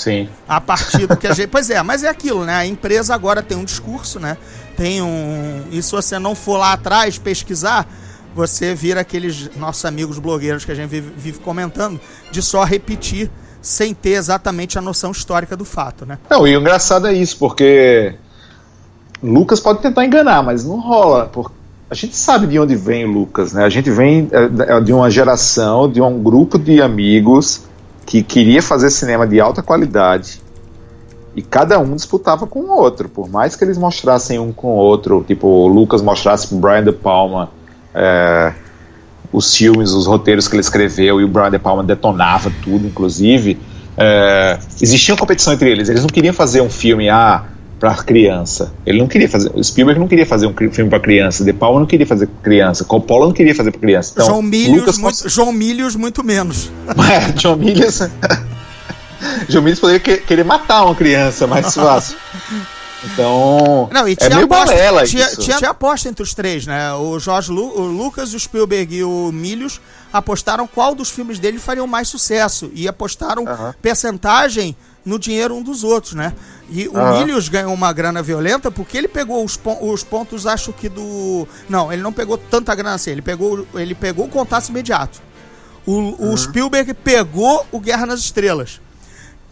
[0.00, 0.28] Sim.
[0.48, 1.48] A partir do que a gente.
[1.52, 2.54] Pois é, mas é aquilo, né?
[2.54, 4.36] A empresa agora tem um discurso, né?
[4.76, 5.64] Tem um.
[5.70, 7.86] E se você não for lá atrás pesquisar,
[8.34, 13.30] você vira aqueles nossos amigos blogueiros que a gente vive, vive comentando, de só repetir
[13.60, 16.18] sem ter exatamente a noção histórica do fato, né?
[16.30, 18.14] Não, e o engraçado é isso, porque
[19.22, 21.52] Lucas pode tentar enganar, mas não rola, porque
[21.90, 23.64] a gente sabe de onde vem o Lucas, né?
[23.64, 27.68] A gente vem é, de uma geração, de um grupo de amigos
[28.10, 30.42] que queria fazer cinema de alta qualidade
[31.36, 34.74] e cada um disputava com o outro, por mais que eles mostrassem um com o
[34.74, 37.50] outro, tipo o Lucas mostrasse pro Brian De Palma
[37.94, 38.52] é,
[39.32, 43.60] os filmes, os roteiros que ele escreveu e o Brian De Palma detonava tudo, inclusive
[43.96, 47.44] é, existia uma competição entre eles, eles não queriam fazer um filme ah,
[47.80, 48.72] para criança.
[48.84, 49.50] Ele não queria fazer.
[49.54, 51.42] O Spielberg não queria fazer um filme para criança.
[51.42, 52.84] De Palma não queria fazer criança.
[52.84, 54.12] Coppola não queria fazer para criança.
[54.12, 56.70] Então, João Milhos, muito, João Milhos muito menos.
[57.10, 58.00] É, João Milhos.
[59.48, 62.16] João Milhos poderia querer matar uma criança mais fácil.
[63.02, 63.88] Então.
[63.90, 65.26] Não, e é tinha é aposta, balela tinha.
[65.28, 66.92] Tinha, tinha, aposta entre os três, né?
[66.92, 69.80] O Jorge Lu, o Lucas, o Spielberg e o Milhos
[70.12, 72.70] apostaram qual dos filmes dele fariam mais sucesso.
[72.74, 73.72] E apostaram uhum.
[73.80, 76.34] percentagem no dinheiro um dos outros, né?
[76.70, 77.18] E o uhum.
[77.18, 81.46] Milhos ganhou uma grana violenta porque ele pegou os, os pontos, acho que do.
[81.68, 85.20] Não, ele não pegou tanta grana assim, ele pegou, ele pegou o contato imediato.
[85.84, 86.32] O, uhum.
[86.32, 88.80] o Spielberg pegou o Guerra nas Estrelas.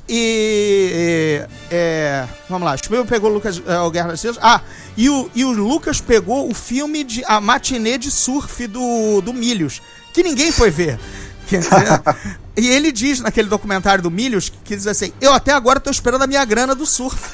[0.09, 1.43] E.
[1.71, 4.39] É, vamos lá, o Spielberg pegou o, Lucas, é, o Guerra nas Estrelas.
[4.41, 4.61] Ah,
[4.97, 7.25] e o, e o Lucas pegou o filme de.
[7.27, 9.83] A matinê de surf do, do Milhos,
[10.15, 11.01] que ninguém foi ver.
[11.49, 12.03] Quer dizer.
[12.59, 16.23] e ele diz naquele documentário do Milhos que diz assim: Eu até agora tô esperando
[16.23, 17.31] a minha grana do surf.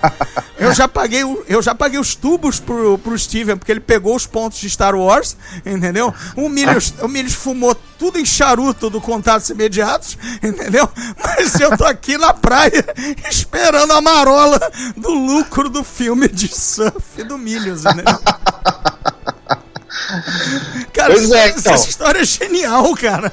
[0.58, 4.26] eu, já paguei, eu já paguei os tubos pro, pro Steven, porque ele pegou os
[4.26, 5.34] pontos de Star Wars,
[5.64, 6.12] entendeu?
[6.36, 10.86] O Milhos, o Milhos fumou tudo em charuto do Contatos Imediatos, entendeu?
[11.24, 12.84] Mas eu tô aqui na praia
[13.30, 14.60] esperando a marola
[14.94, 18.20] do lucro do filme de surf do Milhos, entendeu?
[20.92, 21.72] Cara, é, então.
[21.72, 23.32] essa história é genial, cara.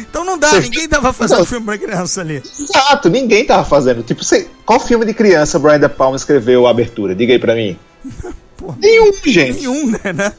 [0.00, 1.44] Então não dá, ninguém tava fazendo Não.
[1.46, 2.42] filme pra criança ali.
[2.58, 4.02] Exato, ninguém tava fazendo.
[4.02, 7.14] Tipo, você, qual filme de criança Brian De Palma escreveu a abertura?
[7.14, 7.78] Diga aí pra mim.
[8.56, 8.76] Porra.
[8.80, 9.58] Nenhum, gente.
[9.60, 10.12] Nenhum, né?
[10.12, 10.32] né?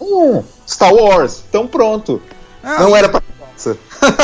[0.00, 0.42] Um.
[0.66, 1.42] Star Wars.
[1.48, 2.20] Então pronto.
[2.62, 3.78] Ah, Não era pra criança.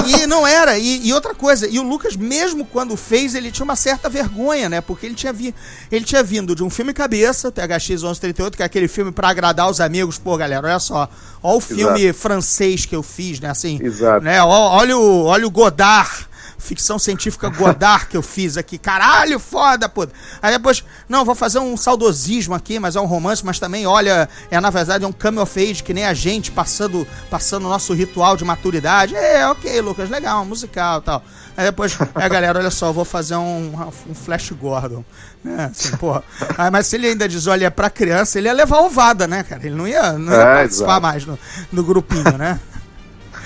[0.07, 3.65] E não era, e, e outra coisa, e o Lucas, mesmo quando fez, ele tinha
[3.65, 4.81] uma certa vergonha, né?
[4.81, 5.55] Porque ele tinha, vi,
[5.91, 9.71] ele tinha vindo de um filme cabeça, THX 1138, que é aquele filme pra agradar
[9.71, 10.19] os amigos.
[10.19, 11.09] Pô, galera, olha só.
[11.43, 13.51] Olha o filme francês que eu fiz, né?
[13.51, 14.25] Assim, Exato.
[14.25, 14.43] né?
[14.43, 16.29] Ó- Olha o, olha o Godard.
[16.61, 18.79] Ficção científica Godard que eu fiz aqui.
[18.79, 20.07] Caralho, foda, pô.
[20.43, 24.29] Aí depois, não, vou fazer um saudosismo aqui, mas é um romance, mas também, olha,
[24.51, 27.69] é na verdade é um coming of age, que nem a gente passando passando o
[27.71, 29.17] nosso ritual de maturidade.
[29.17, 31.25] É, ok, Lucas, legal, musical e tal.
[31.57, 33.73] Aí depois, é, galera, olha só, eu vou fazer um,
[34.09, 35.05] um Flash Gordon.
[35.43, 35.71] Né?
[35.71, 36.23] Assim, porra.
[36.57, 39.43] Aí, mas se ele ainda diz, olha, é pra criança, ele ia levar ovada, né,
[39.43, 39.67] cara?
[39.67, 41.03] Ele não ia, não ia É, participar exato.
[41.03, 41.39] mais no,
[41.73, 42.61] no grupinho, né?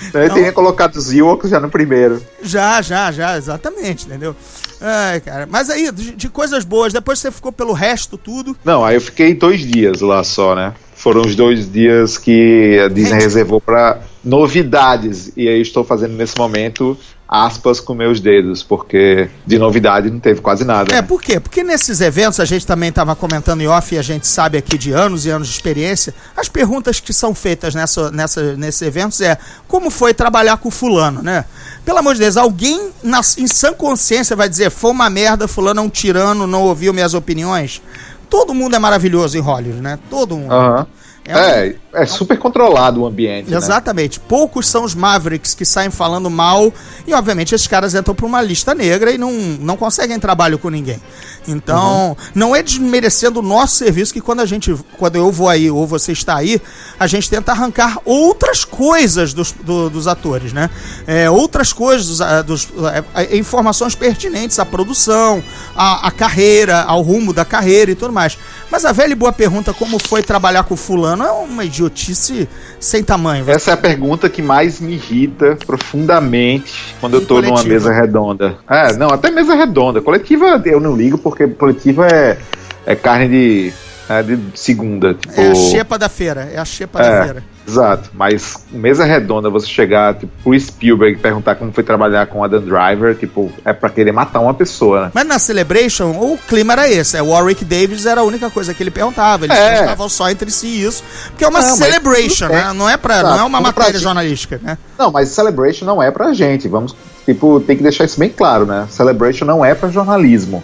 [0.03, 2.21] Então ele teria colocado os Ewoks já no primeiro.
[2.41, 4.35] Já, já, já, exatamente, entendeu?
[4.81, 5.47] Ai, cara.
[5.49, 8.55] Mas aí, de, de coisas boas, depois você ficou pelo resto tudo.
[8.63, 10.73] Não, aí eu fiquei dois dias lá só, né?
[10.95, 13.23] Foram os dois dias que a Disney Gente.
[13.23, 15.31] reservou pra novidades.
[15.35, 16.97] E aí estou fazendo nesse momento
[17.27, 20.91] aspas com meus dedos, porque de novidade não teve quase nada.
[20.91, 21.01] É, né?
[21.01, 21.39] por quê?
[21.39, 24.77] Porque nesses eventos, a gente também estava comentando em off e a gente sabe aqui
[24.77, 29.19] de anos e anos de experiência, as perguntas que são feitas nessa, nessa, nesses eventos
[29.21, 31.45] é como foi trabalhar com fulano, né?
[31.83, 35.79] Pelo amor de Deus, alguém na, em sã consciência vai dizer, foi uma merda, fulano
[35.79, 37.81] é um tirano, não ouviu minhas opiniões?
[38.29, 39.97] Todo mundo é maravilhoso em Hollywood, né?
[40.09, 40.51] Todo mundo.
[40.53, 40.87] Aham.
[41.27, 43.49] É um- É, é super controlado o ambiente.
[43.49, 43.57] né?
[43.57, 44.19] Exatamente.
[44.19, 46.71] Poucos são os Mavericks que saem falando mal.
[47.07, 50.69] E, obviamente, esses caras entram pra uma lista negra e não, não conseguem trabalho com
[50.69, 50.99] ninguém.
[51.47, 54.73] Então, não é desmerecendo o nosso serviço que quando a gente.
[54.97, 56.59] Quando eu vou aí ou você está aí,
[56.99, 60.69] a gente tenta arrancar outras coisas dos, do- dos atores, né?
[61.05, 62.67] É, outras coisas, dos, dos-
[63.15, 65.43] é, informações pertinentes à produção,
[65.75, 68.37] à, à carreira, ao rumo da carreira e tudo mais.
[68.71, 72.47] Mas a velha e boa pergunta, como foi trabalhar com fulano, é uma idiotice
[72.79, 73.49] sem tamanho.
[73.49, 77.73] Essa é a pergunta que mais me irrita profundamente quando eu tô numa coletiva?
[77.73, 78.57] mesa redonda.
[78.69, 80.01] É, não, até mesa redonda.
[80.01, 82.37] Coletiva eu não ligo porque coletiva é,
[82.85, 83.73] é carne de,
[84.09, 85.13] é de segunda.
[85.13, 87.23] Tipo, É a xepa da feira, é a xepa da É.
[87.23, 87.43] feira.
[87.67, 92.43] Exato, mas mesa redonda, você chegar tipo, pro Spielberg e perguntar como foi trabalhar com
[92.43, 95.11] Adam Driver, tipo, é pra querer matar uma pessoa, né?
[95.15, 97.17] Mas na Celebration, o clima era esse.
[97.17, 99.45] é, O Warwick Davis era a única coisa que ele perguntava.
[99.45, 99.71] Eles É.
[99.71, 101.03] perguntavam só entre si isso.
[101.29, 102.55] Porque é uma Não, celebration, bem.
[102.57, 102.71] né?
[102.73, 104.77] Não é, pra, não é uma pra matéria jornalística, né?
[104.95, 106.67] Não, mas Celebration não é pra gente.
[106.67, 108.85] Vamos, tipo, tem que deixar isso bem claro, né?
[108.91, 110.63] Celebration não é pra jornalismo.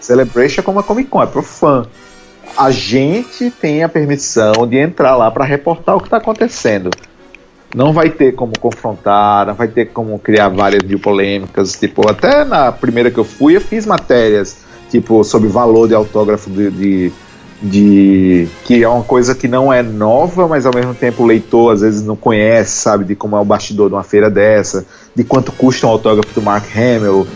[0.00, 1.86] Celebration é como a Comic Con, é pro fã.
[2.56, 6.90] A gente tem a permissão de entrar lá pra reportar o que tá acontecendo.
[7.74, 11.72] Não vai ter como confrontar, não vai ter como criar várias polêmicas.
[11.72, 14.58] Tipo, até na primeira que eu fui, eu fiz matérias,
[14.90, 17.12] tipo, sobre valor de autógrafo de, de,
[17.62, 21.72] de- que é uma coisa que não é nova, mas ao mesmo tempo o leitor
[21.72, 24.84] às vezes não conhece, sabe, de como é o bastidor de uma feira dessa,
[25.16, 27.26] de quanto custa um autógrafo do Mark Hamill.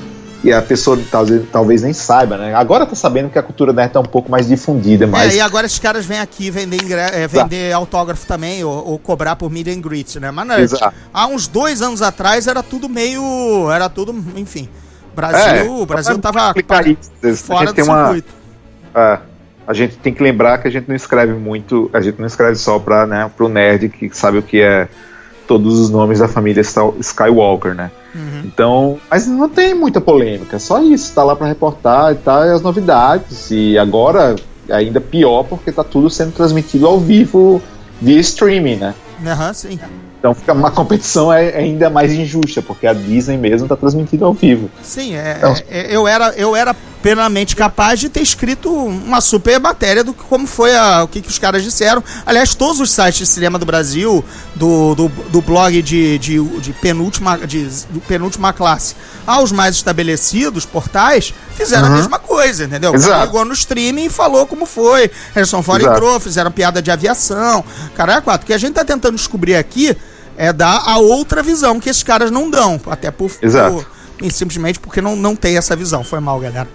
[0.45, 2.55] E a pessoa talvez, talvez nem saiba, né?
[2.55, 5.33] Agora tá sabendo que a cultura nerd tá um pouco mais difundida, mas.
[5.33, 9.37] É, e agora esses caras vêm aqui vender, é, vender autógrafo também, ou, ou cobrar
[9.37, 10.31] por meet and greet, né?
[10.31, 10.95] Mas não, Exato.
[11.13, 13.71] há uns dois anos atrás era tudo meio.
[13.71, 14.69] Era tudo, enfim.
[15.15, 17.11] Brasil, É, o Brasil tava explicar isso.
[17.23, 18.35] A fora gente do uma, circuito.
[18.95, 19.19] É,
[19.67, 22.57] a gente tem que lembrar que a gente não escreve muito, a gente não escreve
[22.57, 24.87] só para né, pro nerd que sabe o que é
[25.47, 26.63] todos os nomes da família
[27.01, 27.91] Skywalker, né?
[28.15, 28.43] Uhum.
[28.45, 32.51] Então, mas não tem muita polêmica, só isso, tá lá para reportar e tal, e
[32.51, 33.51] as novidades.
[33.51, 34.37] E agora,
[34.71, 37.61] ainda pior, porque tá tudo sendo transmitido ao vivo
[38.01, 38.95] via streaming, né?
[39.25, 39.79] Aham, sim.
[40.19, 44.33] Então fica uma competição é- ainda mais injusta, porque a Disney mesmo tá transmitindo ao
[44.33, 44.69] vivo.
[44.83, 46.75] Sim, é, Então- é- eu, era, eu era
[47.07, 51.21] plenamente capaz de ter escrito uma super matéria do que como foi a, o que,
[51.23, 52.03] que os caras disseram.
[52.27, 54.25] Aliás, todos os sites de cinema do Brasil,
[54.57, 60.67] do, do, do blog de, de, de penúltima, de, de penúltima classe aos mais estabelecidos
[60.67, 61.97] portais, fizeram a Uhum.
[61.97, 62.93] mesma coisa, entendeu?
[62.93, 63.27] Exato.
[63.27, 65.09] Chegou no streaming e falou como foi.
[65.33, 65.97] Harrison Ford Exato.
[65.97, 67.65] entrou, fizeram piada de aviação.
[67.95, 68.43] Caralho, quatro.
[68.45, 69.97] O que a gente tá tentando descobrir aqui
[70.37, 72.81] é dar a outra visão que esses caras não dão.
[72.91, 73.31] Até por.
[73.41, 73.75] Exato.
[73.77, 76.03] por- e simplesmente porque não, não tem essa visão.
[76.05, 76.69] Foi mal, galera.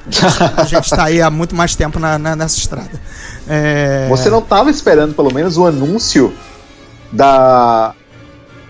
[0.58, 2.90] A gente tá aí há muito mais tempo na, na- nessa estrada.
[3.48, 6.34] É, Você não tava esperando pelo menos o anúncio
[7.12, 7.94] da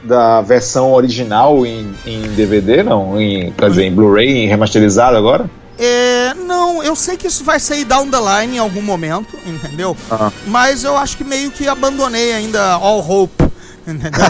[0.04, 3.22] da versão original em, em DVD, não?
[3.22, 5.48] Em, quer dizer, em Blu-ray, em remasterizado agora?
[5.78, 9.96] É, não, eu sei que isso vai sair down the line em algum momento, entendeu?
[10.12, 10.34] Aham.
[10.48, 13.44] Mas eu acho que meio que abandonei ainda all hope,
[13.88, 14.26] entendeu?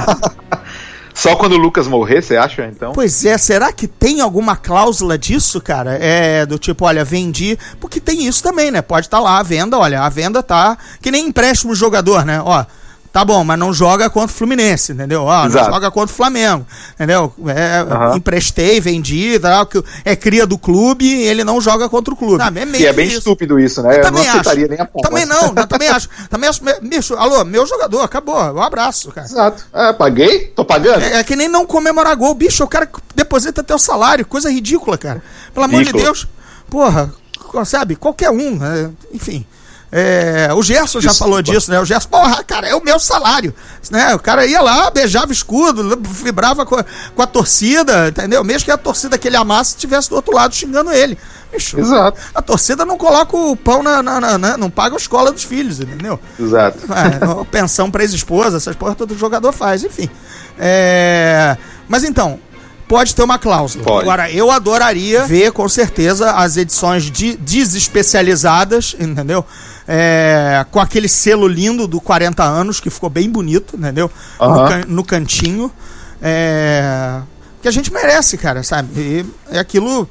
[1.14, 2.94] Só quando o Lucas morrer, você acha, então?
[2.94, 5.98] pois é, será que tem alguma cláusula disso, cara?
[6.02, 7.58] É, do tipo, olha, vendi.
[7.80, 8.82] Porque tem isso também, né?
[8.82, 10.78] Pode estar lá a venda, olha, a venda tá.
[11.02, 12.42] Que nem empréstimo jogador, né?
[12.44, 12.66] Ó.
[13.12, 15.24] Tá bom, mas não joga contra o Fluminense, entendeu?
[15.24, 17.34] Ó, não joga contra o Flamengo, entendeu?
[17.48, 18.16] É, Aham.
[18.16, 22.42] Emprestei, vendi, tal, que é cria do clube e ele não joga contra o clube.
[22.42, 23.18] Ah, é meio Que é bem isso.
[23.18, 23.96] estúpido isso, né?
[23.96, 24.40] Eu, não também acho.
[24.40, 25.02] aceitaria nem a pau.
[25.02, 26.08] Também não, eu também acho.
[26.30, 26.62] Também acho.
[26.82, 28.38] Bicho, alô, meu jogador, acabou.
[28.38, 29.28] Um abraço, cara.
[29.28, 29.66] Exato.
[29.74, 30.48] É, paguei?
[30.56, 31.04] Tô pagando?
[31.04, 32.34] É, é que nem não comemorar gol.
[32.34, 34.26] Bicho, o cara que deposita teu salário.
[34.26, 35.22] Coisa ridícula, cara.
[35.54, 35.92] Pelo amor de.
[35.92, 36.28] Deus.
[36.70, 37.14] Porra,
[37.66, 37.98] sabe?
[37.98, 38.58] Qualquer um.
[38.66, 39.46] é, enfim.
[39.94, 41.78] É, o Gerson já falou disso, né?
[41.80, 43.54] O Gerson, porra, cara, é o meu salário.
[43.90, 44.16] Né?
[44.16, 48.42] O cara ia lá, beijava escudo, vibrava com a, com a torcida, entendeu?
[48.42, 51.18] Mesmo que a torcida que ele amasse estivesse do outro lado xingando ele.
[51.52, 52.18] Bicho, Exato.
[52.34, 55.44] a torcida não coloca o pão na, na- na- na- não paga a escola dos
[55.44, 56.18] filhos, entendeu?
[56.40, 56.78] Exato.
[56.94, 60.10] É, pensão pra ex-esposa, essas porra todo jogador faz, enfim.
[60.58, 61.58] É,
[61.90, 62.40] mas então,
[62.88, 63.84] pode ter uma cláusula.
[63.84, 64.04] Pode.
[64.04, 69.46] Agora, eu adoraria ver com certeza as edições de, desespecializadas, entendeu?
[69.94, 74.10] É, com aquele selo lindo do 40 anos, que ficou bem bonito, entendeu?
[74.40, 74.68] No, Aham.
[74.70, 75.70] can- no cantinho.
[76.22, 77.20] É,
[77.62, 78.88] que a gente merece, cara, sabe?
[78.98, 80.08] E é aquilo.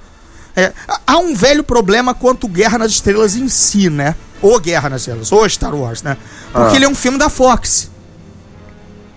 [0.54, 0.72] é,
[1.06, 4.14] há um velho problema quanto Guerra nas Estrelas em si, né?
[4.42, 6.16] Ou Guerra nas Estrelas, ou Star Wars, né?
[6.52, 6.76] Porque Ah.
[6.76, 7.90] ele é um filme da Fox.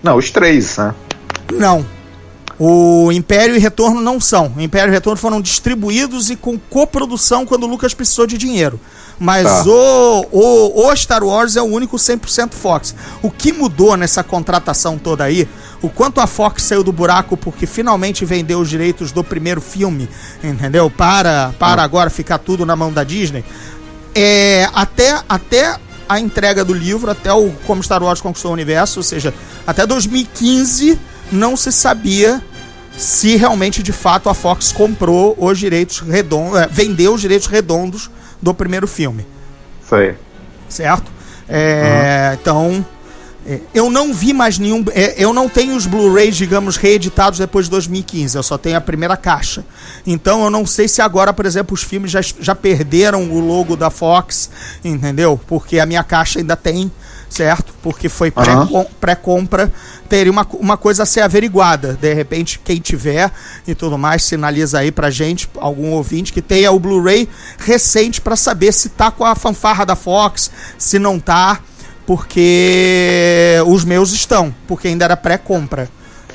[0.02, 0.94] Não, os três, né?
[1.52, 1.84] Não.
[2.58, 4.52] O Império e Retorno não são.
[4.56, 8.78] O Império e Retorno foram distribuídos e com coprodução quando o Lucas precisou de dinheiro.
[9.18, 9.64] Mas Tá.
[9.66, 12.94] o, o, o Star Wars é o único 100% Fox.
[13.22, 15.48] O que mudou nessa contratação toda aí,
[15.82, 20.08] o quanto a Fox saiu do buraco porque finalmente vendeu os direitos do primeiro filme,
[20.42, 20.90] entendeu?
[20.90, 23.44] Para, para agora ficar tudo na mão da Disney.
[24.14, 25.76] É, até, até
[26.08, 29.34] a entrega do livro, até o Como Star Wars Conquistou o Universo, ou seja,
[29.66, 30.98] até 2015
[31.32, 32.42] não se sabia
[32.96, 38.10] se realmente de fato a Fox comprou os direitos redondos, é, vendeu os direitos redondos
[38.40, 39.26] do primeiro filme,
[39.88, 40.14] Sei.
[40.68, 41.10] certo?
[41.48, 42.84] É, Então,
[43.46, 44.84] é, eu não vi mais nenhum.
[44.92, 48.36] é, eu não tenho os Blu-rays, digamos, reeditados depois de 2015.
[48.36, 49.64] Eu só tenho a primeira caixa.
[50.06, 53.76] Então, eu não sei se agora, por exemplo, os filmes já, já perderam o logo
[53.76, 54.48] da Fox,
[54.82, 55.38] entendeu?
[55.46, 56.90] Porque a minha caixa ainda tem,
[57.34, 57.74] certo?
[57.82, 58.32] Porque foi
[59.00, 59.72] pré-compra.
[60.08, 61.98] Teria uma, uma coisa a ser averiguada.
[62.00, 63.30] De repente, quem tiver
[63.66, 68.36] e tudo mais, sinaliza aí pra gente, algum ouvinte, que tenha o Blu-ray recente pra
[68.36, 71.60] saber se tá com a fanfarra da Fox, se não tá
[72.06, 75.88] porque os meus estão, porque ainda era pré-compra,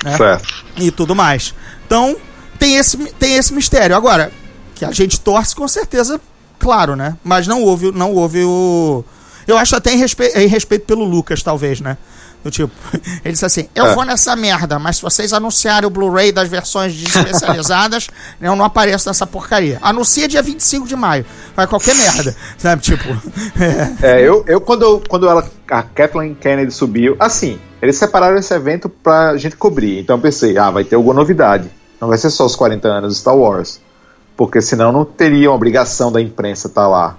[0.04, 0.16] né?
[0.16, 0.64] Certo.
[0.76, 1.54] E tudo mais.
[1.86, 2.16] Então,
[2.58, 3.96] tem esse, tem esse mistério.
[3.96, 4.32] Agora,
[4.74, 6.20] que a gente torce com certeza,
[6.58, 7.16] claro, né?
[7.22, 9.04] Mas não houve, não houve o.
[9.52, 10.24] Eu acho até em, respe...
[10.34, 11.96] em respeito pelo Lucas, talvez, né?
[12.42, 12.72] Do tipo,
[13.22, 13.94] ele disse assim: Eu É.
[13.94, 18.08] vou nessa merda, mas se vocês anunciarem o Blu-ray das versões especializadas,
[18.40, 19.78] eu não apareço nessa porcaria.
[19.82, 21.26] Anuncia dia 25 de maio.
[21.54, 22.34] Vai qualquer merda.
[22.56, 23.04] Sabe, tipo.
[24.02, 24.20] é.
[24.20, 28.88] É, eu, eu quando, quando ela, a Kathleen Kennedy subiu, assim, eles separaram esse evento
[28.88, 29.98] pra gente cobrir.
[30.00, 31.70] Então eu pensei, ah, vai ter alguma novidade.
[32.00, 33.80] Não vai ser só os 40 anos de Star Wars.
[34.34, 37.16] Porque senão não teria uma obrigação da imprensa estar lá.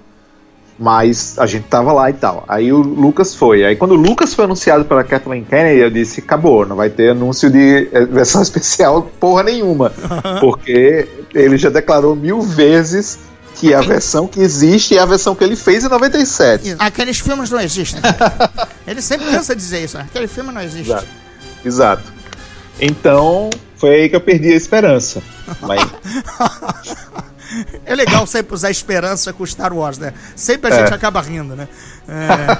[0.82, 2.44] Mas a gente tava lá e tal.
[2.48, 3.64] Aí o Lucas foi.
[3.64, 7.10] Aí quando o Lucas foi anunciado pela Kathleen Kennedy, eu disse: acabou, não vai ter
[7.10, 9.92] anúncio de eh, versão especial porra nenhuma.
[10.40, 13.20] Porque ele já declarou mil vezes
[13.54, 16.74] que a versão que existe é a versão que ele fez em 97.
[16.80, 18.02] Aqueles filmes não existem.
[18.84, 20.06] Ele sempre cansa de dizer isso, né?
[20.10, 20.90] Aquele filme não existe.
[20.90, 21.06] Exato.
[21.64, 22.02] Exato.
[22.80, 25.22] Então, foi aí que eu perdi a esperança.
[25.60, 25.86] Mas,
[27.84, 30.12] É legal sempre usar esperança com Star Wars, né?
[30.36, 30.78] Sempre a É.
[30.80, 31.68] gente acaba rindo, né?
[32.08, 32.58] É,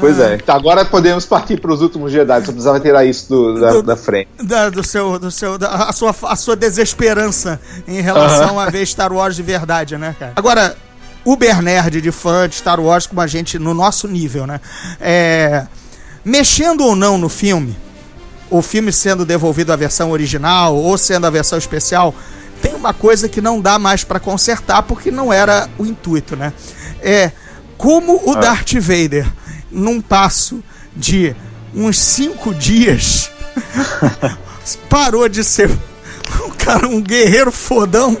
[0.00, 0.34] pois é.
[0.36, 2.40] Então, agora podemos partir para os últimos Jedi.
[2.40, 4.28] Só precisava tirar isso do- da, Do- da frente.
[4.42, 8.86] da- do seu, do seu, da, a, sua, a sua desesperança em relação a ver
[8.86, 10.32] Star Wars de verdade, né, cara?
[10.36, 10.76] Agora,
[11.24, 14.60] Uber Nerd de fã de Star Wars como a gente no nosso nível, né?
[15.00, 15.66] É,
[16.24, 17.76] mexendo ou não no filme,
[18.50, 22.14] o filme sendo devolvido à versão original ou sendo a versão especial,
[22.60, 26.52] tem uma coisa que não dá mais pra consertar porque não era o intuito, né?
[27.00, 27.30] É
[27.76, 29.26] como o Darth Vader,
[29.70, 30.62] num passo
[30.94, 31.34] de
[31.74, 33.30] uns cinco dias,
[34.90, 35.70] parou de ser
[36.44, 38.16] um cara, um guerreiro fodão,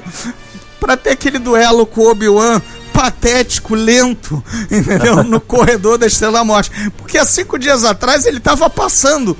[0.78, 2.62] pra ter aquele duelo com o Obi-Wan
[2.92, 5.22] patético, lento, entendeu?
[5.22, 6.70] No corredor da Estrela Morte.
[6.96, 9.36] Porque há cinco dias atrás ele tava passando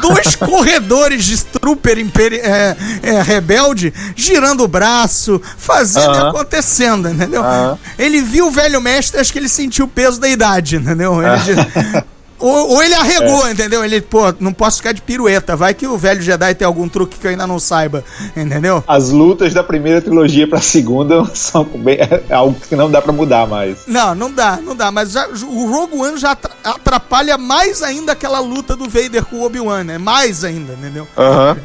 [0.00, 6.28] dois corredores de Trooper imperi é, é, rebelde girando o braço, fazendo e Aham.
[6.30, 7.42] acontecendo, entendeu?
[7.42, 7.78] Aham.
[7.98, 11.20] Ele viu o velho mestre, acho que ele sentiu o peso da idade, entendeu?
[11.22, 12.04] Ele
[12.42, 13.84] ou, ou ele arregou, entendeu?
[13.84, 17.18] Ele, pô, não posso ficar de pirueta, vai que o velho Jedi tem algum truque
[17.18, 18.04] que eu ainda não saiba,
[18.36, 18.82] entendeu?
[18.86, 23.12] As lutas da primeira trilogia pra segunda são bem- é algo que não dá pra
[23.12, 23.78] mudar mais.
[23.86, 24.90] Não, não dá, não dá.
[24.90, 29.36] Mas já- o Rogue One já atra- atrapalha mais ainda aquela luta do Vader com
[29.36, 29.98] o Obi-Wan, né?
[29.98, 31.06] Mais ainda, entendeu?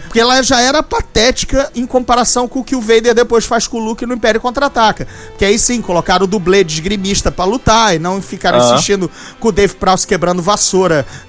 [0.04, 3.78] Porque ela já era patética em comparação com o que o Vader depois faz com
[3.78, 5.08] o Luke no Império Contra-Ataca.
[5.30, 8.74] Porque aí sim, colocaram o dublê de esgrimista pra lutar e não ficaram Aham.
[8.76, 9.10] insistindo
[9.40, 10.67] com o Dave Prowse quebrando vassoura,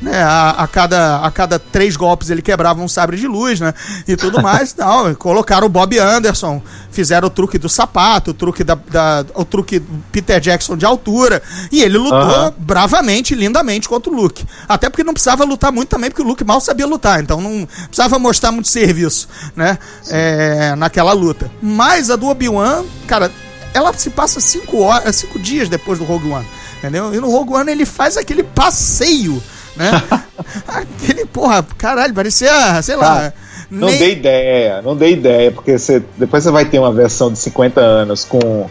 [0.01, 0.23] né?
[0.23, 3.73] A, a cada, a cada três golpes ele quebrava um sabre de luz, né?
[4.07, 4.75] E tudo mais.
[4.77, 6.61] não, colocaram o Bob Anderson,
[6.91, 9.81] fizeram o truque do sapato, o truque da, da- o truque
[10.11, 11.43] Peter Jackson de altura.
[11.71, 12.55] E ele lutou Aham.
[12.59, 14.45] bravamente, lindamente contra o Luke.
[14.69, 17.21] Até porque não precisava lutar muito também, porque o Luke mal sabia lutar.
[17.23, 19.79] Então não precisava mostrar muito serviço, né?
[20.09, 21.51] É, naquela luta.
[21.63, 23.31] Mas a do Obi-Wan, cara,
[23.75, 26.47] ela se passa cinco, horas, cinco dias depois do Rogue One.
[26.79, 27.13] Entendeu?
[27.15, 29.43] E no Rogue One ele faz aquele passeio,
[29.77, 29.91] né?
[30.67, 33.33] aquele, porra, caralho, parecia, sei lá.
[33.71, 37.31] Não nem- dei ideia, não dei ideia, porque você, depois você vai ter uma versão
[37.31, 38.69] de 50 anos com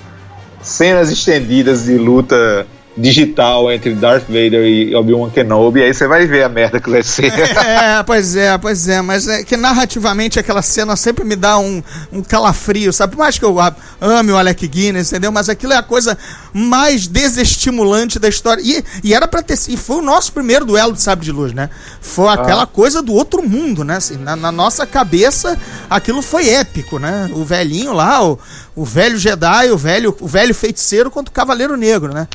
[0.62, 2.66] cenas estendidas de luta
[2.98, 7.04] digital entre Darth Vader e Obi-Wan Kenobi, aí você vai ver a merda que vai
[7.04, 7.32] ser.
[7.68, 11.84] É, pois é, pois é, mas é que narrativamente aquela cena sempre me dá um,
[12.12, 13.16] um calafrio, sabe?
[13.16, 13.58] Por mais que eu
[14.02, 15.32] ame o Alec Guinness, entendeu?
[15.32, 16.18] Mas aquilo é a coisa
[16.54, 18.62] mais desestimulante da história.
[18.64, 21.54] E, e era pra ter e foi o nosso primeiro duelo de sabre de luz,
[21.54, 21.70] né?
[22.02, 23.98] Foi aquela coisa do outro mundo, né?
[23.98, 25.58] Assim, na, na nossa cabeça,
[25.90, 27.30] aquilo foi épico, né?
[27.34, 28.40] O velhinho lá, o,
[28.76, 32.28] o velho Jedi, o velho, o velho feiticeiro contra o Cavaleiro Negro, né?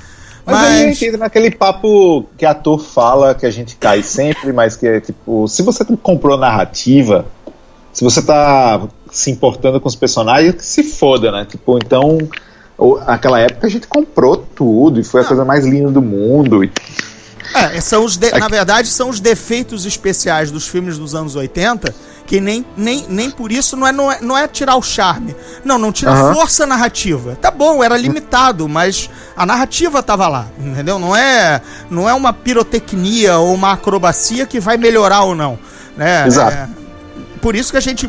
[0.45, 4.76] Mas, aí gente entra naquele papo que ator fala, que a gente cai sempre, mas
[4.76, 7.24] que é tipo, se você comprou narrativa,
[7.93, 11.47] se você tá se importando com os personagens, que se foda, né?
[11.49, 12.18] Tipo, então,
[13.07, 16.64] naquela época a gente comprou tudo e foi a coisa mais linda do mundo.
[16.64, 16.72] E,
[17.55, 21.95] É, são os de- na verdade, são os defeitos especiais dos filmes dos anos 80,
[22.26, 25.34] que nem, nem, nem por isso não é, não, é, não é tirar o charme.
[25.64, 26.34] Não, não tira a Aham.
[26.34, 27.36] força narrativa.
[27.40, 30.99] Tá bom, era limitado, mas a narrativa tava lá, entendeu?
[30.99, 35.59] Não é, não é uma pirotecnia ou uma acrobacia que vai melhorar ou não.
[35.97, 36.26] Né?
[36.26, 36.53] Exato.
[36.57, 36.68] É,
[37.40, 38.09] por isso que a gente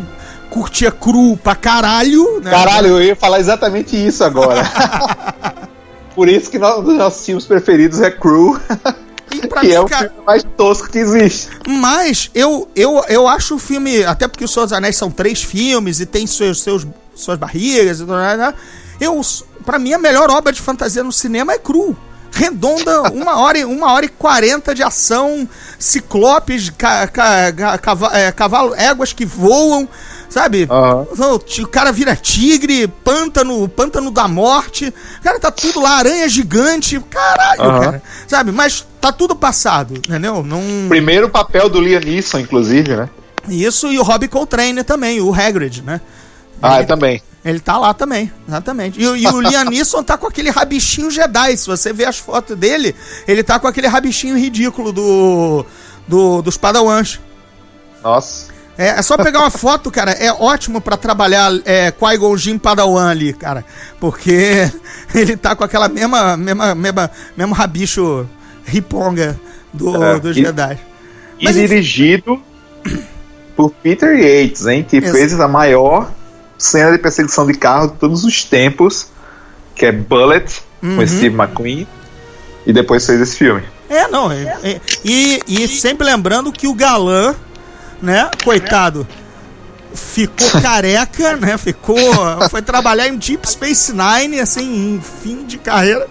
[0.49, 2.39] curtia cru pra caralho.
[2.39, 2.51] Né?
[2.51, 4.63] Caralho, eu ia falar exatamente isso agora.
[6.15, 8.59] Por isso que nós- um dos nossos filmes preferidos é Crew,
[9.34, 11.49] E pra que mim, é o cara, filme mais tosco que existe.
[11.67, 15.41] Mas eu, eu, eu acho o filme, até porque o Senhor dos Anéis são três
[15.41, 18.53] filmes e tem seus, seus, suas barrigas e tudo mais?
[18.99, 19.19] Eu,
[19.65, 21.95] pra mim, a melhor obra de fantasia no cinema é cru.
[22.31, 28.17] Redonda, uma hora, e- uma hora e quarenta de ação, ciclopes, ca, ca, ca- cava-
[28.17, 29.88] é, cavalo, éguas que voam,
[30.29, 30.67] sabe?
[30.69, 31.05] Aham.
[31.11, 34.91] O O cara vira tigre, pântano, pântano da morte.
[35.23, 36.99] Cara, tá tudo lá, aranha gigante.
[37.09, 37.79] Caralho, Aham.
[37.81, 38.03] cara.
[38.27, 38.51] Sabe?
[38.51, 40.41] Mas tá tudo passado, entendeu?
[40.43, 40.62] Não.
[40.88, 43.10] Primeiro papel do Liam Neeson, inclusive, né?
[43.49, 45.99] Isso e o Robbie Coltrane também, o Hagrid, né?
[46.62, 47.22] Ah, Ele- também.
[47.43, 48.97] Ele tá lá também, exatamente.
[49.01, 51.58] E, o- e o Liam Neeson tá com aquele rabichinho Jedi.
[51.58, 52.95] Se você ver as fotos dele,
[53.28, 55.66] ele tá com aquele rabichinho ridículo do,
[56.08, 57.20] do dos Padawans.
[58.01, 58.54] Nossa.
[58.78, 60.12] É, é só pegar uma foto, cara.
[60.12, 63.66] É ótimo pra trabalhar é, Qui-Gon Jinn Padawan ali, cara.
[63.99, 64.72] Porque
[65.14, 68.26] ele tá com aquela mesma, mesma, mesma mesmo rabicho
[68.66, 69.39] riponga
[69.72, 70.78] do, É, do e- Jedi.
[71.39, 71.68] E Mas, enfim.
[71.68, 72.41] dirigido
[73.55, 74.86] por Peter Yates, hein?
[74.88, 76.11] Que Ex- fez a maior
[76.57, 79.07] cena de perseguição de carro de todos os tempos,
[79.76, 80.97] que é Bullet, Uhum.
[80.97, 81.88] com Steve McQueen.
[82.66, 83.64] E depois fez esse filme.
[83.89, 84.32] É, não.
[84.32, 87.36] é- é- e, e sempre lembrando que o galã,
[88.01, 89.05] né, coitado,
[89.93, 91.57] ficou careca, né?
[91.57, 91.97] Ficou.
[92.49, 96.07] Foi trabalhar em Deep Space Nine, assim, em fim de carreira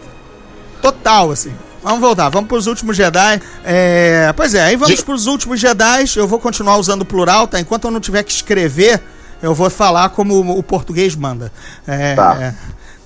[0.82, 1.52] total, assim.
[1.82, 3.40] Vamos voltar, vamos pros últimos Jedi.
[3.64, 6.04] É, pois é, aí vamos Ge- pros últimos Jedi.
[6.16, 7.58] Eu vou continuar usando o plural, tá?
[7.58, 9.00] Enquanto eu não tiver que escrever,
[9.42, 11.52] eu vou falar como o, português manda.
[11.86, 12.36] É, Tá.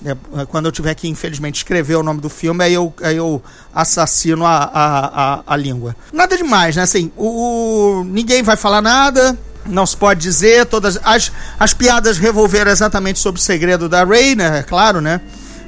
[0.05, 3.16] é, é, quando eu tiver que, infelizmente, escrever o nome do filme, aí eu, aí
[3.16, 3.43] eu
[3.74, 5.07] assassino a, a,
[5.37, 5.97] a, a língua.
[6.12, 6.83] Nada demais, né?
[6.83, 12.18] Assim, o, o- ninguém vai falar nada, não se pode dizer, todas as, as piadas
[12.18, 14.59] revolveram exatamente sobre o segredo da Rey, né?
[14.59, 15.20] É claro, né?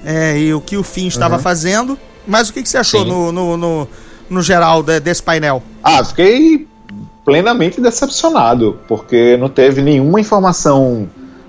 [0.04, 1.98] É, e o que o Finn estava fazendo.
[2.28, 3.88] Mas o que, que você achou no, no, no,
[4.28, 5.62] no geral, de- desse painel?
[5.82, 6.68] Ah, fiquei
[7.24, 11.08] plenamente decepcionado, porque não teve nenhuma informação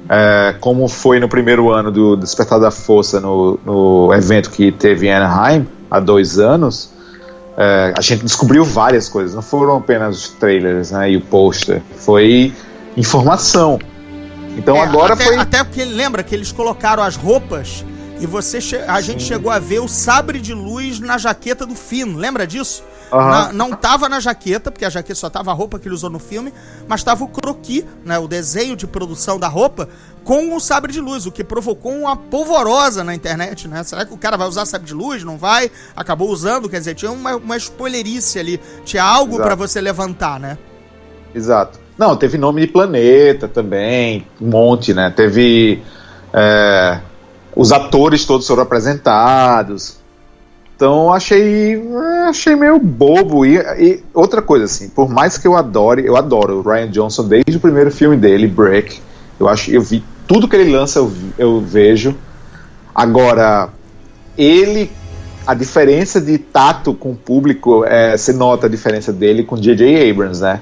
[0.10, 5.08] é, como foi no primeiro ano do Despertar da Força, no, no evento que teve
[5.08, 6.90] em Anaheim, há dois anos.
[7.56, 11.82] É, a gente descobriu várias coisas, não foram apenas os trailers né, e o pôster,
[11.98, 12.54] foi
[12.98, 13.78] informação.
[14.58, 15.36] Então É, agora até, foi.
[15.36, 17.86] Até porque lembra que eles colocaram as roupas
[18.20, 22.16] e você a gente chegou a ver o sabre de luz na jaqueta do Finn,
[22.16, 22.84] lembra disso?
[23.12, 23.30] Aham.
[23.30, 26.10] Na- não tava na jaqueta, porque a jaqueta só tava a roupa que ele usou
[26.10, 26.54] no filme,
[26.88, 29.90] mas tava o croquis, né, o desenho de produção da roupa,
[30.24, 33.84] com o sabre de luz, o que provocou uma polvorosa na internet, né?
[33.84, 35.24] Será que o cara vai usar sabre de luz?
[35.24, 35.72] Não vai?
[35.96, 40.58] Acabou usando, quer dizer, tinha uma, uma spoilerice ali, tinha algo pra você levantar, né?
[41.34, 41.80] Exato.
[41.98, 45.10] Não, teve nome de planeta também, um monte, né?
[45.10, 45.82] Teve.
[46.32, 47.00] é,
[47.60, 49.98] os atores todos foram apresentados.
[50.78, 51.76] Então achei.
[51.76, 53.46] é, achei meio bobo.
[53.46, 57.28] E, e outra coisa, assim, por mais que eu adore, eu adoro o Ryan Johnson
[57.28, 59.02] desde o primeiro filme dele, Break.
[59.38, 62.16] Eu acho, eu vi tudo que ele lança, eu, eu vejo.
[62.96, 63.68] Agora,
[64.38, 64.90] ele
[65.50, 70.08] a diferença de tato com o público, é, você nota a diferença dele com J.J.
[70.08, 70.62] Abrams, né?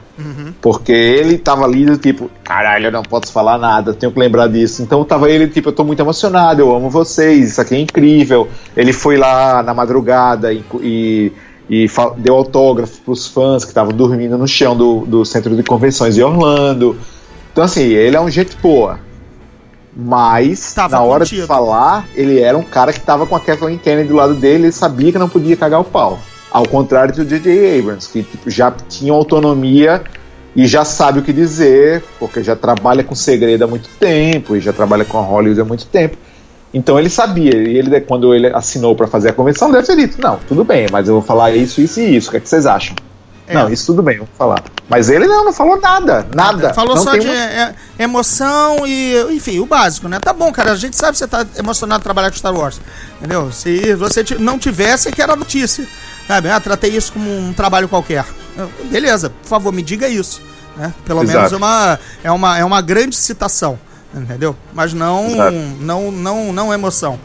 [0.62, 4.48] Porque ele tava ali do tipo, caralho, eu não posso falar nada, tenho que lembrar
[4.48, 4.82] disso.
[4.82, 8.48] Então tava ele, tipo, eu tô muito emocionado, eu amo vocês, isso aqui é incrível.
[8.78, 11.34] Ele foi lá na madrugada e, e,
[11.70, 11.88] e
[12.20, 16.24] deu autógrafo pros fãs que estavam dormindo no chão do, do centro de convenções de
[16.24, 16.96] Orlando.
[17.52, 19.02] Então, assim, ele é um gente boa.
[20.00, 21.42] Mas, Tava na hora contido.
[21.42, 24.68] de falar, ele era um cara que tava com a Kathleen Kennedy do lado dele
[24.68, 26.20] e sabia que não podia cagar o pau.
[26.52, 27.80] Ao contrário do J.J.
[27.80, 30.04] Abrams, que tipo, já tinha autonomia
[30.56, 34.62] e já sabe o que dizer, porque já trabalha com segredo há muito tempo e
[34.62, 36.16] já trabalha com a Hollywood há muito tempo.
[36.72, 40.22] Então ele sabia, e ele quando ele assinou para fazer a convenção, deve ter dito:
[40.22, 42.28] Não, tudo bem, mas eu vou falar isso, isso e isso.
[42.28, 42.96] O que, é que vocês acham?
[43.48, 43.54] É.
[43.54, 44.62] Não, isso tudo bem, vou falar.
[44.90, 46.74] Mas ele não, não falou nada, nada.
[46.74, 50.20] Falou não só de uma- é, emoção e, enfim, o básico, né?
[50.20, 52.80] Tá bom, cara, a gente sabe que você tá emocionado de trabalhar com Star Wars,
[53.18, 53.50] entendeu?
[53.52, 55.88] Se você não tivesse, que era notícia,
[56.28, 56.50] sabe?
[56.50, 58.26] Ah, tratei isso como um trabalho qualquer.
[58.92, 60.42] Beleza, por favor, me diga isso,
[60.76, 60.94] né?
[61.06, 61.38] Pelo Exato.
[61.38, 63.80] menos é uma, é, uma, é uma grande citação,
[64.14, 64.56] entendeu?
[64.74, 65.56] Mas não, Exato.
[65.80, 67.18] não, não, não emoção.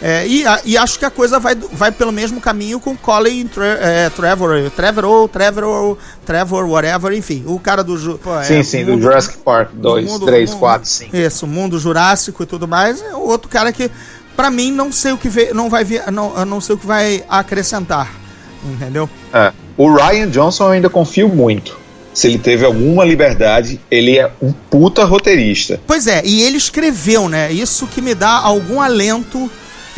[0.00, 3.48] É, e, a- e acho que a coisa vai, vai pelo mesmo caminho com Colin
[3.48, 8.16] Tre, é, Trevor, Trevor ou Trevor, ou Trevor, whatever, enfim, o cara do...
[8.22, 11.16] pô, é, Sim, sim, do mundo- Jurassic Park 2, mundo- 3, mundo- 4, 5.
[11.16, 13.02] Isso, o mundo jurássico e tudo mais.
[13.02, 13.90] É o outro cara que,
[14.36, 16.86] pra mim, não sei o que vê, não vai ver, não, não sei o que
[16.86, 18.12] vai acrescentar.
[18.64, 19.08] Entendeu?
[19.32, 19.52] É.
[19.76, 21.76] O Ryan Johnson eu ainda confio muito.
[22.14, 25.80] Se ele teve alguma liberdade, ele é um puta roteirista.
[25.86, 27.52] Pois é, e ele escreveu, né?
[27.52, 29.48] Isso que me dá algum alento,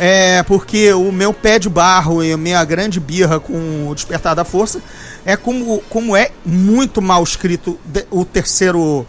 [0.03, 4.33] é, porque o meu pé de barro e a minha grande birra com o Despertar
[4.35, 4.81] da Força
[5.23, 7.79] é como, como é muito mal escrito
[8.09, 9.05] o terceiro,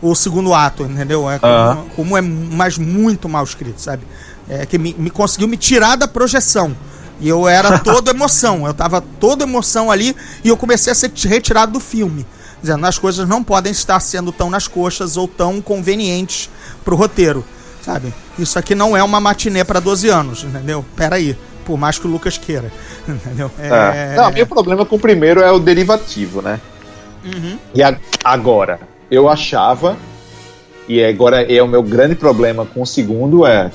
[0.00, 1.28] o segundo ato, entendeu?
[1.28, 1.84] É como, Aham.
[1.96, 4.04] como é, mas muito mal escrito, sabe?
[4.48, 6.76] É que me, me conseguiu me tirar da projeção.
[7.20, 11.10] E eu era todo emoção, eu tava toda emoção ali e eu comecei a ser
[11.24, 12.24] retirado do filme.
[12.60, 16.48] Dizendo, as coisas não podem estar sendo tão nas coxas ou tão convenientes
[16.84, 17.44] pro roteiro,
[17.86, 18.12] sabe?
[18.36, 20.84] Isso aqui não é uma matinê para 12 anos, entendeu?
[20.96, 22.72] Pera aí, por mais que o Lucas queira,
[23.08, 23.48] entendeu?
[23.60, 24.16] É.
[24.16, 26.60] Não, o meu problema com o primeiro é o derivativo, né?
[27.24, 27.56] Uhum.
[27.72, 29.96] E a- agora, eu achava,
[30.88, 33.70] e agora é o meu grande problema com o segundo é,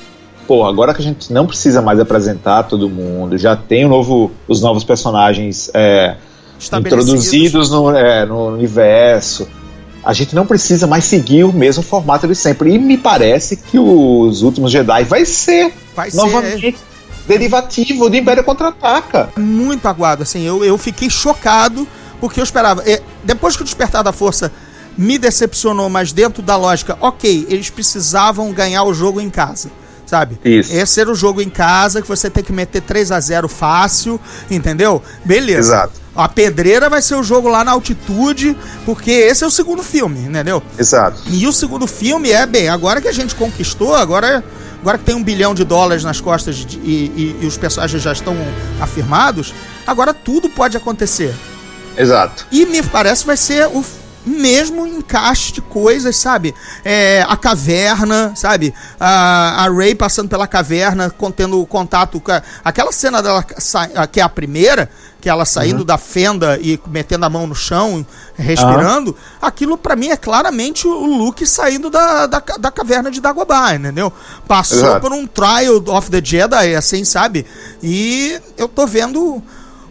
[0.46, 4.30] pô, agora que a gente não precisa mais apresentar todo mundo, já tem o novo,
[4.46, 6.16] os novos personagens é,
[6.80, 9.48] introduzidos no, é, no universo.
[10.04, 12.74] A gente não precisa mais seguir o mesmo formato de sempre.
[12.74, 16.76] E me parece que os últimos Jedi vai ser Vai ser novamente
[17.26, 19.30] derivativo de Império Contra-Ataca.
[19.36, 21.86] muito aguado, assim, eu, eu fiquei chocado,
[22.20, 24.50] porque eu esperava, é, depois que o Despertar da Força
[24.96, 29.70] me decepcionou, mas dentro da lógica, ok, eles precisavam ganhar o jogo em casa,
[30.04, 30.38] sabe?
[30.44, 30.72] Isso.
[30.72, 34.20] Esse era o jogo em casa, que você tem que meter 3 a 0 fácil,
[34.50, 35.00] entendeu?
[35.24, 35.74] Beleza.
[35.74, 36.01] Exato.
[36.14, 40.20] A pedreira vai ser o jogo lá na altitude, porque esse é o segundo filme,
[40.20, 40.62] entendeu?
[40.78, 41.22] Exato.
[41.28, 44.44] E o segundo filme é, bem, agora que a gente conquistou, agora,
[44.80, 46.80] agora que tem um bilhão de dólares nas costas de- e,
[47.16, 48.36] e- e os personagens já estão
[48.78, 49.54] afirmados,
[49.86, 51.34] agora tudo pode acontecer.
[51.96, 52.46] Exato.
[52.52, 53.82] E me parece vai ser o
[54.24, 56.54] mesmo encaixe de coisas, sabe?
[56.84, 58.72] É, a caverna, sabe?
[58.98, 63.44] A, a Ray passando pela caverna, contendo contato com a, aquela cena dela
[64.10, 64.88] que é a primeira,
[65.20, 68.04] que ela saindo da fenda e metendo a mão no chão,
[68.34, 73.74] respirando, aquilo pra mim é claramente o Luke saindo da, da, da caverna de Dagobah,
[73.74, 74.12] entendeu?
[74.48, 75.00] Passou Exato.
[75.00, 77.46] por um trial of the Jedi, assim, sabe?
[77.80, 79.40] E eu tô vendo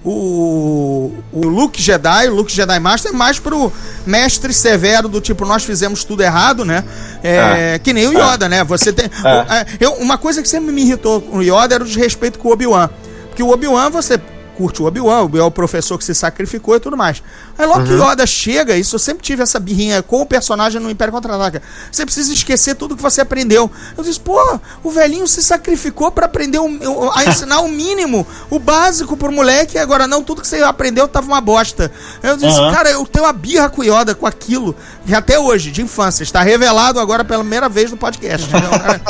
[0.04, 3.72] o, o Luke Jedi, o Luke Jedi Master, é mais pro
[4.06, 6.84] mestre severo do tipo, nós fizemos tudo errado, né?
[7.24, 8.64] É, Que nem o Yoda, né?
[8.64, 9.06] Você tem.
[9.08, 12.40] o- é, eu, uma coisa que sempre me irritou com o Yoda era o desrespeito
[12.40, 12.90] com o Obi-Wan.
[13.30, 14.20] Porque o Obi-Wan, você
[14.62, 17.24] curte o Obi-Wan, o Obi-Wan é o professor que se sacrificou e tudo mais.
[17.58, 20.80] Aí logo que o Yoda chega, isso eu sempre tive essa birrinha com o personagem
[20.80, 21.62] no Império Contra-Ataca.
[21.92, 23.72] Você precisa esquecer tudo que você aprendeu.
[23.98, 24.40] Eu disse, pô,
[24.84, 29.32] o velhinho se sacrificou pra aprender o, o- a ensinar o mínimo, o básico pro
[29.32, 31.92] moleque, e agora não, tudo que você aprendeu tava uma bosta.
[32.22, 32.72] Eu disse, Aham.
[32.72, 36.24] cara, eu tenho uma birra com o Yoda, com aquilo, que até hoje, de infância,
[36.24, 38.48] está revelado agora pela primeira vez no podcast.
[38.52, 39.02] Cara,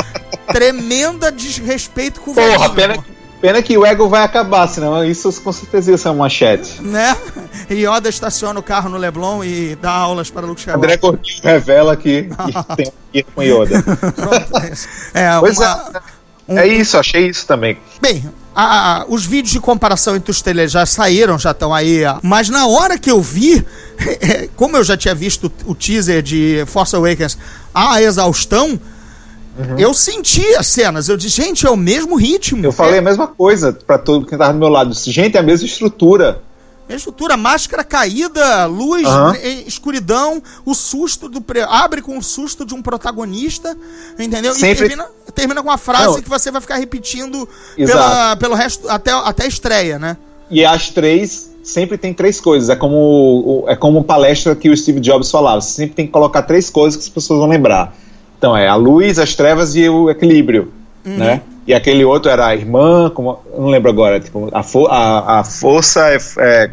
[0.51, 2.73] Tremenda desrespeito com o Porra, velhinho.
[2.75, 3.05] pena,
[3.41, 6.81] pena que o ego vai acabar, senão isso com certeza ia ser uma manchete.
[6.81, 7.17] né?
[7.69, 11.19] E Yoda estaciona o carro no Leblon e dá aulas para Luke André Skywalker.
[11.19, 13.83] Gordinho revela que, que tem um com Yoda.
[14.63, 14.87] É isso.
[15.13, 16.01] É, Pois uma-
[16.49, 17.77] é, é isso, achei isso também.
[18.01, 22.01] Bem, a- a- os vídeos de comparação entre os trailers já saíram, já estão aí.
[22.21, 23.65] Mas na hora que eu vi,
[24.55, 27.37] como eu já tinha visto o teaser de Force Awakens
[27.73, 28.79] a exaustão,
[29.77, 31.09] eu senti as cenas.
[31.09, 32.63] Eu disse, gente, é o mesmo ritmo.
[32.65, 34.93] Eu falei É a mesma coisa pra todo quem tava do meu lado.
[34.93, 36.41] Gente, é a mesma estrutura.
[36.89, 39.07] a estrutura, máscara caída, luz,
[39.41, 41.39] eh, escuridão, o susto do.
[41.39, 43.77] pre- abre com o susto de um protagonista,
[44.19, 44.53] entendeu?
[44.53, 46.21] Sempre- E termina, termina com uma frase Não.
[46.21, 47.47] que você vai ficar repetindo
[47.77, 47.97] Exato.
[47.97, 50.17] pela, pelo resto, até, até a estreia, né?
[50.49, 52.67] E as três sempre tem três coisas.
[52.69, 55.61] É como é como palestra que o Steve Jobs falava.
[55.61, 57.95] Você sempre tem que colocar três coisas que as pessoas vão lembrar.
[58.41, 60.71] Então é a luz, as trevas e o equilíbrio,
[61.05, 61.15] Uhum.
[61.17, 61.41] né?
[61.67, 64.19] E aquele outro era a irmã, como não lembro agora.
[64.19, 66.71] Tipo a, fo- a, a força é, é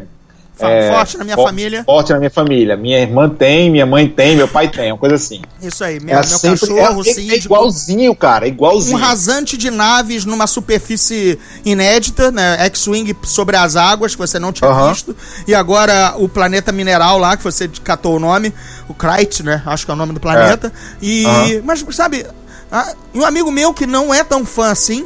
[0.67, 1.83] É, Forte na minha fo- família.
[1.83, 2.75] Forte na minha família.
[2.77, 5.41] Minha irmã tem, minha mãe tem, meu pai tem, uma coisa assim.
[5.61, 7.45] Isso aí, meu, É meu sempre cachorro, é, é síndico.
[7.45, 8.97] igualzinho, cara, é Um igualzinho.
[8.97, 12.57] rasante de naves numa superfície inédita, né?
[12.65, 14.89] X-Wing sobre as águas, que você não tinha Aham.
[14.91, 15.15] visto.
[15.47, 18.53] E agora o planeta mineral lá, que você catou o nome,
[18.87, 19.61] o Krayt, né?
[19.65, 20.71] Acho que é o nome do planeta.
[21.01, 21.25] E.
[21.25, 21.61] Aham.
[21.63, 22.25] Mas, sabe,
[23.13, 25.05] um amigo meu que não é tão fã assim,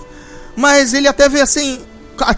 [0.55, 1.79] mas ele até vê assim.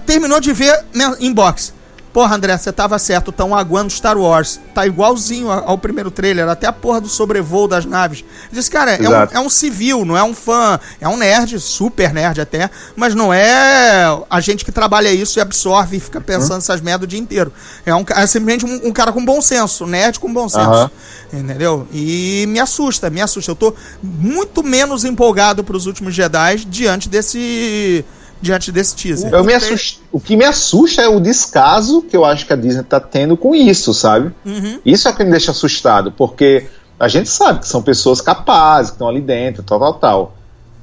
[0.06, 1.74] Terminou de ver minha inbox.
[2.16, 4.58] Porra, André, você tava certo, tão aguando Star Wars.
[4.74, 8.24] Tá igualzinho ao primeiro trailer, até a porra do sobrevoo das naves.
[8.50, 12.14] Disse, cara, é um, é um civil, não é um fã, é um nerd, super
[12.14, 16.60] nerd até, mas não é a gente que trabalha isso e absorve e fica pensando
[16.60, 17.52] essas merdas o dia inteiro.
[17.86, 20.70] É, um, é simplesmente um, um cara com bom senso, nerd com bom senso.
[20.70, 20.92] Aham.
[21.34, 21.86] Entendeu?
[21.92, 23.52] E me assusta, me assusta.
[23.52, 28.06] Eu tô muito menos empolgado pros últimos Jedi diante desse.
[28.46, 29.34] Diante desse teaser.
[29.34, 30.00] Eu me assust...
[30.12, 33.36] O que me assusta é o descaso que eu acho que a Disney tá tendo
[33.36, 34.32] com isso, sabe?
[34.46, 34.80] Uhum.
[34.86, 36.68] Isso é o que me deixa assustado, porque
[37.00, 40.36] a gente sabe que são pessoas capazes, que estão ali dentro, tal, tal, tal.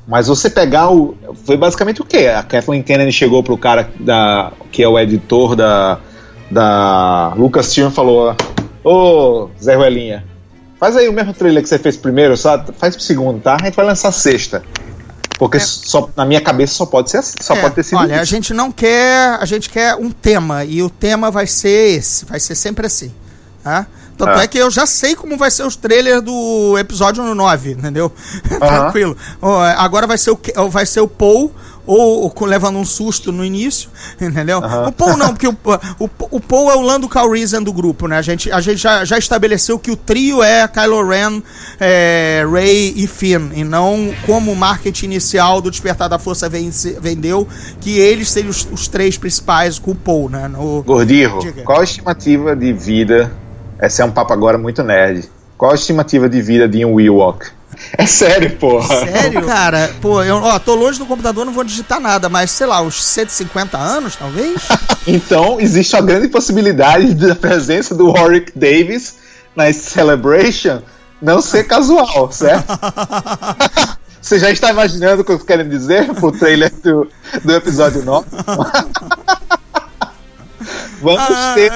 [0.08, 1.16] Mas você pegar o.
[1.46, 2.26] Foi basicamente o quê?
[2.26, 6.00] A Kathleen Kennedy chegou pro cara da, que é o editor da,
[6.50, 8.34] da Lucasfilm e falou:
[8.82, 10.24] Ô, Zé Ruelinha,
[10.80, 13.54] faz aí o mesmo trailer que você fez primeiro, só faz pro segundo, tá?
[13.54, 14.64] A gente vai lançar sexta.
[15.42, 18.20] Porque só, na minha cabeça só pode ser assim, só É, pode ter sido olha,
[18.20, 18.30] a isso.
[18.30, 22.38] gente não quer, a gente quer um tema e o tema vai ser esse, vai
[22.38, 23.12] ser sempre assim,
[23.64, 23.84] tá?
[24.16, 24.42] Tanto Ah.
[24.42, 28.12] é que eu já sei como vai ser os trailers do episódio 9, entendeu?
[28.58, 29.16] Tranquilo.
[29.76, 30.38] Agora vai ser o
[30.70, 31.52] vai ser o Paul
[31.84, 33.90] ou, ou levando um susto no início,
[34.20, 34.58] entendeu?
[34.62, 34.88] Aham.
[34.88, 35.56] O Paul não, porque o,
[35.98, 38.18] o, o Paul é o Lando Calrissian do grupo, né?
[38.18, 41.42] A gente, a gente já, já estabeleceu que o trio é Kylo Ren,
[41.80, 46.96] é, Rey e Finn, e não como o marketing inicial do Despertar da Força vence-
[47.00, 47.48] vendeu,
[47.80, 50.46] que eles seriam os, os três principais com o Paul, né?
[50.46, 53.32] No, Gordirro, qual a estimativa de vida?
[53.82, 55.28] Esse é um papo agora muito nerd.
[55.58, 57.46] Qual a estimativa de vida de um Ewok?
[57.98, 59.06] É sério, porra.
[59.06, 59.44] Sério?
[59.44, 62.80] Cara, pô, eu ó, tô longe do computador, não vou digitar nada, mas sei lá,
[62.80, 64.54] uns 150 anos, talvez?
[65.04, 69.16] Então, existe uma grande possibilidade da presença do Warwick Davis
[69.56, 70.80] na Celebration
[71.20, 72.68] não ser casual, certo?
[74.22, 77.08] Você já está imaginando o que eu quero dizer pro trailer do,
[77.44, 78.26] do episódio 9?
[81.02, 81.72] vamos Ah, ter.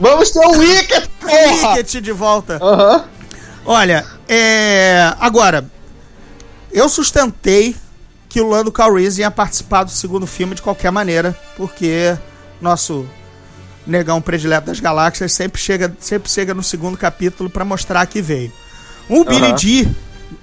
[0.00, 1.70] Vamos ter o Wicked, porra!
[1.72, 2.58] Wicket de volta.
[2.62, 3.04] Aham.
[3.64, 5.14] Olha, é.
[5.20, 5.70] Agora,
[6.72, 7.76] eu sustentei
[8.28, 12.16] que o Lando Calrissian ia participar do segundo filme de qualquer maneira, porque
[12.60, 13.06] nosso
[13.86, 18.52] negão predileto das galáxias sempre chega, sempre chega no segundo capítulo pra mostrar que veio.
[19.08, 19.54] O Billy Aham.
[19.56, 19.88] D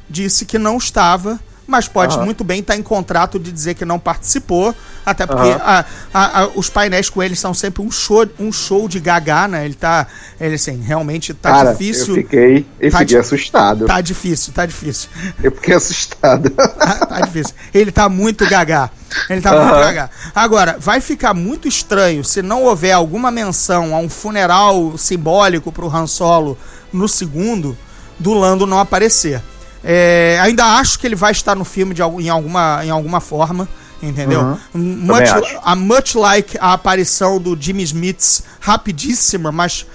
[0.09, 2.25] disse que não estava mas pode Aham.
[2.25, 4.73] muito bem estar em contrato de dizer que não participou,
[5.05, 8.87] até porque a- a- a- os painéis com ele são sempre um show, um show
[8.87, 9.65] de gagá, né?
[9.65, 10.07] Ele tá,
[10.39, 12.15] ele assim, realmente tá Cara, difícil.
[12.15, 13.85] eu fiquei, eu Tá fiquei di- assustado.
[13.85, 15.09] Tá difícil, tá difícil.
[15.43, 16.49] Eu fiquei assustado.
[16.51, 17.53] Tá, tá difícil.
[17.73, 18.89] Ele tá muito gagá.
[19.29, 20.09] Ele tá muito gagá.
[20.33, 25.93] Agora, vai ficar muito estranho se não houver alguma menção a um funeral simbólico pro
[25.93, 26.57] Han Solo
[26.93, 27.77] no segundo,
[28.19, 29.41] do Lando não aparecer.
[29.83, 33.67] É, ainda acho que ele vai estar no filme de, em, alguma, em alguma forma.
[34.01, 34.41] Entendeu?
[34.41, 34.57] Uhum.
[34.73, 35.59] Much, Também acho.
[35.63, 39.87] a, much like a aparição do Jimmy Smith, rapidíssima, mas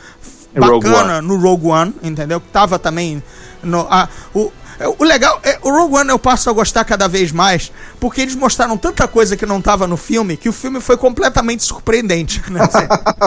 [0.57, 2.41] Em Rogue bacana no Rogue One, entendeu?
[2.41, 3.22] Que tava também
[3.62, 4.51] no, a, o,
[4.87, 7.70] o legal é o Rogue One eu passo a gostar cada vez mais
[8.01, 11.62] porque eles mostraram tanta coisa que não tava no filme que o filme foi completamente
[11.62, 12.43] surpreendente.
[12.51, 12.61] Né?
[12.62, 12.87] Assim,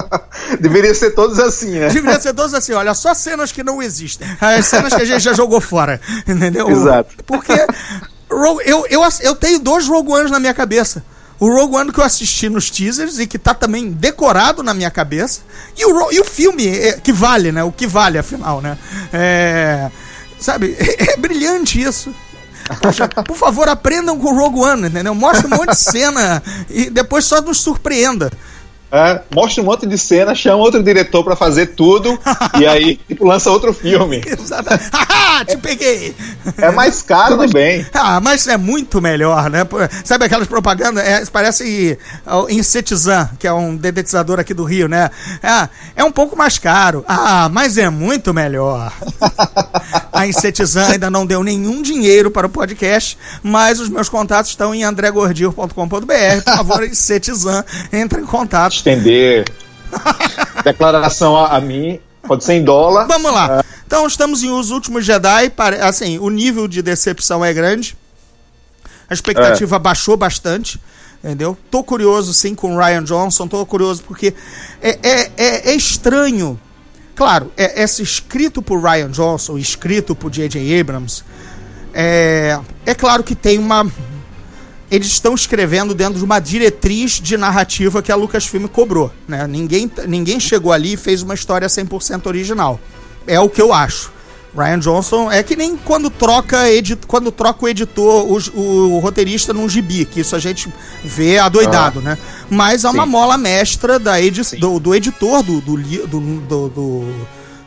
[0.60, 1.90] Deveria ser todos assim, né?
[1.90, 5.22] deveria ser todos assim, olha, só cenas que não existem, as cenas que a gente
[5.22, 6.70] já jogou fora, entendeu?
[6.70, 7.16] Exato.
[7.26, 7.54] Porque
[8.66, 11.04] eu, eu, ass- eu tenho dois Rogue Ones na minha cabeça.
[11.40, 14.90] O Rogue One que eu assisti nos teasers e que tá também decorado na minha
[14.90, 15.42] cabeça.
[15.78, 17.62] E o, e o filme, é, que vale, né?
[17.64, 18.78] O que vale, afinal, né?
[19.12, 19.90] É,
[20.40, 22.14] sabe, é, brilhante isso.
[22.82, 25.14] Poxa, por favor, aprendam com o Rogue One, entendeu?
[25.14, 28.32] Mostra um monte de cena e depois só nos surpreenda.
[28.96, 32.18] É, mostra um monte de cena, chama outro diretor pra fazer tudo
[32.58, 34.22] e aí tipo, lança outro filme.
[34.94, 36.16] Haha, te peguei!
[36.58, 37.86] É mais caro também.
[37.94, 39.68] Ah, mas é muito melhor, né?
[40.06, 41.06] Sabe aquelas propagandas?
[41.06, 45.10] É, parece o Insetizan, que é um dedetizador aqui do Rio, né?
[45.44, 45.68] É,
[45.98, 47.04] é um pouco mais caro.
[47.06, 48.94] Ah, mas é muito melhor.
[50.14, 54.74] A Insetizan ainda não deu nenhum dinheiro para o podcast, mas os meus contatos estão
[54.74, 55.74] em andregordir.com.br.
[56.46, 58.85] Por favor, Insetizan, entre em contato.
[58.86, 59.46] Estender
[60.64, 63.08] declaração a, a mim, pode ser em dólar.
[63.08, 63.64] Vamos lá.
[63.86, 65.52] Então, estamos em Os Últimos Jedi.
[65.82, 67.98] Assim, o nível de decepção é grande.
[69.10, 70.80] A expectativa baixou bastante.
[71.24, 71.58] Entendeu?
[71.72, 73.48] Tô curioso, sim, com o Ryan Johnson.
[73.48, 74.36] Tô curioso porque
[74.80, 76.60] é, é, é, é estranho.
[77.16, 80.80] Claro, é, é escrito por Ryan Johnson, escrito por J.J.
[80.80, 81.24] Abrams.
[81.92, 83.92] É, é claro que tem uma.
[84.90, 89.12] Eles estão escrevendo dentro de uma diretriz de narrativa que a Lucasfilm cobrou.
[89.28, 89.48] Né?
[89.48, 92.80] Ninguém, ninguém chegou ali e fez uma história 100% original.
[93.26, 94.14] É o que eu acho.
[94.56, 99.54] Ryan Johnson é que nem quando troca, edi quando troca o editor, o, o roteirista
[99.54, 100.74] num gibi, que isso a gente
[101.04, 102.18] vê adoidado, né?
[102.50, 103.10] Mas é uma Sim.
[103.10, 107.26] mola mestra da edi do, do editor do, do, do, do,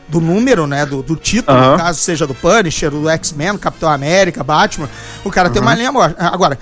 [0.08, 0.86] do, número, né?
[0.86, 4.88] Do, do título, no caso seja do Punisher, do X-Men, Capitão América, Batman.
[5.22, 6.16] O cara tem uma linha morta.
[6.26, 6.58] Agora,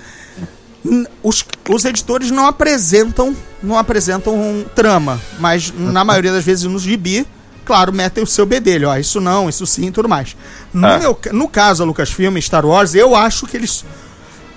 [1.23, 6.83] os, os editores não apresentam não apresentam um trama, mas na maioria das vezes nos
[6.83, 7.25] gibi,
[7.65, 10.35] claro, metem o seu bedelho, ó, isso não, isso sim, e tudo mais.
[10.73, 10.99] No, É.
[10.99, 13.83] meu no caso, a Lucasfilm, Star Wars, eu acho que eles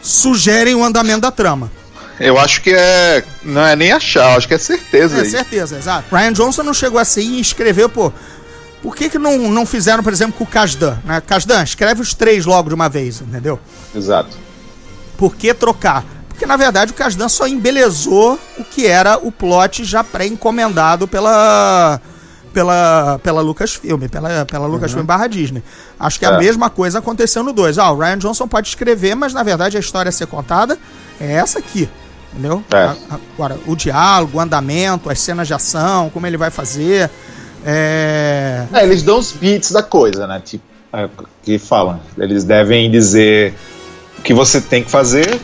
[0.03, 1.71] sugerem o andamento da trama.
[2.19, 3.25] Eu acho que é.
[3.43, 5.17] Não é nem achar, acho que é certeza.
[5.17, 5.31] É aí.
[5.31, 6.15] certeza, exato.
[6.15, 8.13] Ryan Johnson não chegou assim e escreveu, pô.
[8.83, 10.99] Por que, que não, não fizeram, por exemplo, com o Kasdan?
[11.05, 11.23] Né?
[11.27, 13.59] Kasdan, escreve os três logo de uma vez, entendeu?
[13.95, 14.37] Exato.
[15.21, 16.03] Por que trocar?
[16.29, 22.01] Porque na verdade o Kasdan só embelezou o que era o plot já pré-encomendado pela
[22.55, 25.63] pela pela Lucasfilm, pela pela Lucasfilm barra Disney.
[25.99, 26.39] Acho que a É.
[26.39, 27.77] mesma coisa aconteceu no 2.
[27.79, 30.79] Ah, o Ryan Johnson pode escrever, mas na verdade a história a ser contada
[31.21, 31.87] é essa aqui.
[32.33, 32.65] Entendeu?
[32.73, 32.95] É.
[33.11, 37.11] Agora, o diálogo, o andamento, as cenas de ação, como ele vai fazer.
[37.67, 38.65] É.
[38.73, 40.41] É, eles dão os beats da coisa, né?
[40.43, 41.09] Tipo, é,
[41.43, 42.01] que falam.
[42.17, 43.55] Eles devem dizer
[44.21, 45.41] o que você tem que fazer.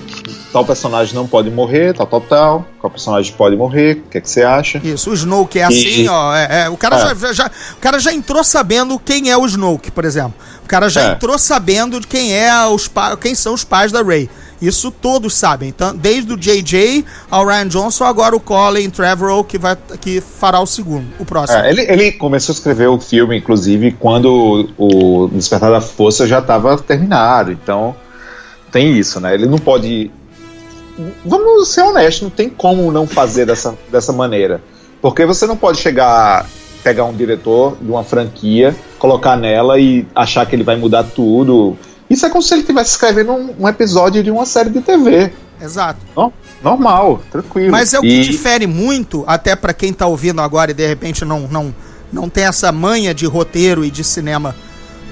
[0.53, 2.67] Tal personagem não pode morrer, tal, tal, tal.
[2.81, 4.03] Qual personagem pode morrer?
[4.07, 4.81] O que, é que você acha?
[4.83, 6.35] Isso, o Snoke é assim, E- ó.
[6.35, 7.15] é- é, o, cara É.
[7.15, 10.35] já, já- o cara já entrou sabendo quem é o Snoke, por exemplo.
[10.65, 11.13] O cara já É.
[11.13, 14.31] entrou sabendo de quem é os quem são os pais da Rey.
[14.63, 15.69] Isso todos sabem.
[15.69, 20.59] Então, desde o JJ ao Ryan Johnson, agora o Colin Trevorrow que vai que fará
[20.61, 21.59] o segundo, o próximo.
[21.59, 26.39] É, ele, ele começou a escrever o filme, inclusive, quando o Despertar da Força já
[26.39, 27.53] estava terminado.
[27.53, 27.95] Então,
[28.73, 29.35] tem isso, né?
[29.35, 30.11] Ele não pode.
[31.25, 34.63] Vamos ser honestos, não tem como não fazer dessa, dessa maneira.
[35.03, 36.47] Porque você não pode chegar,
[36.83, 41.77] pegar um diretor de uma franquia, colocar nela e achar que ele vai mudar tudo.
[42.09, 45.33] Isso é como se ele estivesse escrevendo um, um episódio de uma série de TV.
[45.61, 46.01] Exato.
[46.17, 47.71] No- Normal, tranquilo.
[47.71, 50.87] Mas é o que E- difere muito, até pra quem tá ouvindo agora e de
[50.87, 51.75] repente não, não,
[52.11, 54.55] não tem essa manha de roteiro e de cinema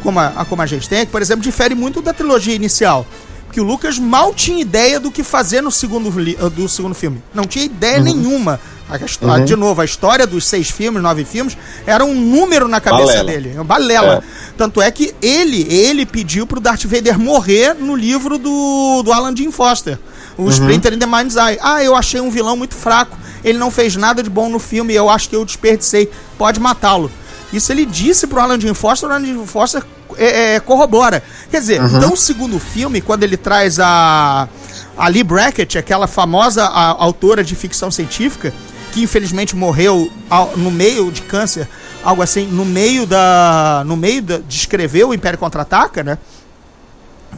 [0.02, 3.06] como a, como a gente tem, é que, por exemplo, difere muito da trilogia inicial.
[3.54, 7.22] Que o Lucas mal tinha ideia do que fazer no segundo, li- do segundo filme.
[7.32, 8.58] Não tinha ideia nenhuma
[8.90, 12.80] A histó- De novo, a história dos seis filmes, nove filmes, era um número na
[12.80, 13.30] cabeça Balela.
[13.30, 13.54] dele.
[13.64, 14.24] Balela.
[14.58, 19.32] Tanto é que ele, ele pediu pro Darth Vader morrer no livro do, do Alan
[19.32, 19.98] Dean Foster.
[20.36, 21.56] O Splinter in the Mind's Eye.
[21.62, 23.16] Ah, eu achei um vilão muito fraco.
[23.44, 24.92] Ele não fez nada de bom no filme.
[24.92, 26.10] Eu acho que eu desperdicei.
[26.36, 27.08] Pode matá-lo.
[27.52, 29.08] Isso ele disse pro Alan Dean Foster.
[29.08, 29.82] O Alan Dean Foster
[30.18, 31.22] é, é, corrobora.
[31.50, 34.48] Quer dizer, então o segundo filme, quando ele traz a,
[34.96, 38.52] a Lee Brackett, aquela famosa a- autora de ficção científica,
[38.92, 41.68] que infelizmente morreu ao- no meio de câncer,
[42.02, 43.82] algo assim, no meio da.
[43.86, 46.18] No meio da, de escrever o Império Contra-Ataca, né?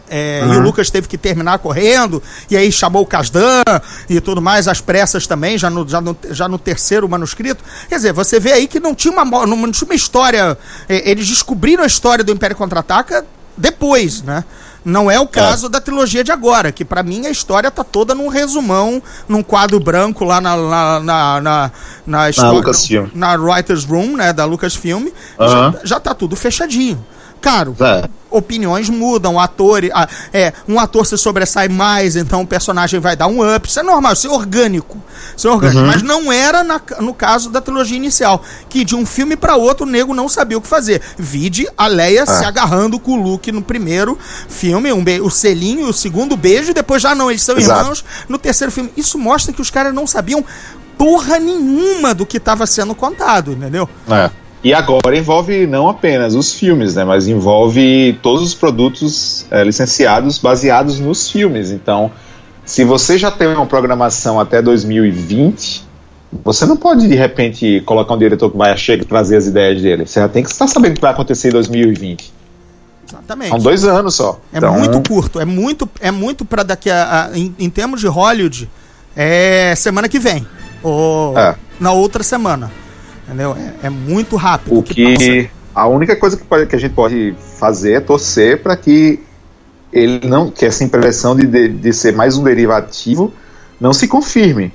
[0.08, 3.62] É, E o Lucas teve que terminar correndo, e aí chamou o Casdan
[4.08, 7.62] e tudo mais, as pressas também, já no, já, no, já no terceiro manuscrito.
[7.88, 10.56] Quer dizer, você vê aí que não tinha uma, mo- não tinha uma história.
[10.88, 13.24] é, eles descobriram a história do Império Contra-Ataca
[13.56, 14.44] depois, né?
[14.84, 18.14] Não é o caso da trilogia de agora, que pra mim a história tá toda
[18.14, 21.70] num resumão, num quadro branco lá na, na, na, na,
[22.06, 23.06] na história- Lucasfilm.
[23.12, 25.08] na Writer's Room, né, da Lucasfilm,
[25.40, 25.72] Aham.
[25.72, 27.04] já, já tá tudo fechadinho.
[27.40, 28.08] Caro, É.
[28.36, 33.26] opiniões mudam, ator, ah, é, um ator se sobressai mais, então o personagem vai dar
[33.26, 33.68] um up.
[33.68, 35.02] Isso é normal, isso é orgânico.
[35.36, 35.86] Isso é orgânico.
[35.86, 39.86] Mas não era na- no caso da trilogia inicial, que de um filme para outro
[39.86, 41.00] o nego não sabia o que fazer.
[41.18, 44.18] Vide a Leia se agarrando com o Luke no primeiro
[44.48, 47.80] filme, um o selinho, o segundo beijo, e depois já não, eles são Exato.
[47.80, 48.92] irmãos no terceiro filme.
[48.96, 50.44] Isso mostra que os caras não sabiam
[50.98, 53.88] porra nenhuma do que estava sendo contado, entendeu?
[54.08, 54.30] É.
[54.66, 60.38] E agora envolve não apenas os filmes, né, mas envolve todos os produtos é, licenciados
[60.38, 61.70] baseados nos filmes.
[61.70, 62.10] Então,
[62.64, 65.84] se você já tem uma programação até 2020,
[66.44, 69.80] você não pode de repente colocar um diretor que vai chegar e trazer as ideias
[69.80, 70.04] dele.
[70.04, 72.32] Você já tem que estar sabendo o que vai acontecer em 2020.
[73.08, 73.50] Exatamente.
[73.50, 74.40] São dois anos só.
[74.52, 78.00] É Então, muito curto, é muito, é muito para daqui a, a- em, em termos
[78.00, 78.68] de Hollywood,
[79.16, 80.44] é semana que vem
[80.82, 81.54] ou É.
[81.78, 82.68] na outra semana,
[83.26, 83.56] entendeu?
[83.82, 84.78] É, é muito rápido.
[84.78, 88.76] O que a única coisa que, pode- que a gente pode fazer é torcer para
[88.76, 89.20] que
[89.92, 93.32] ele não que essa impressão de, de, de ser mais um derivativo
[93.80, 94.72] não se confirme,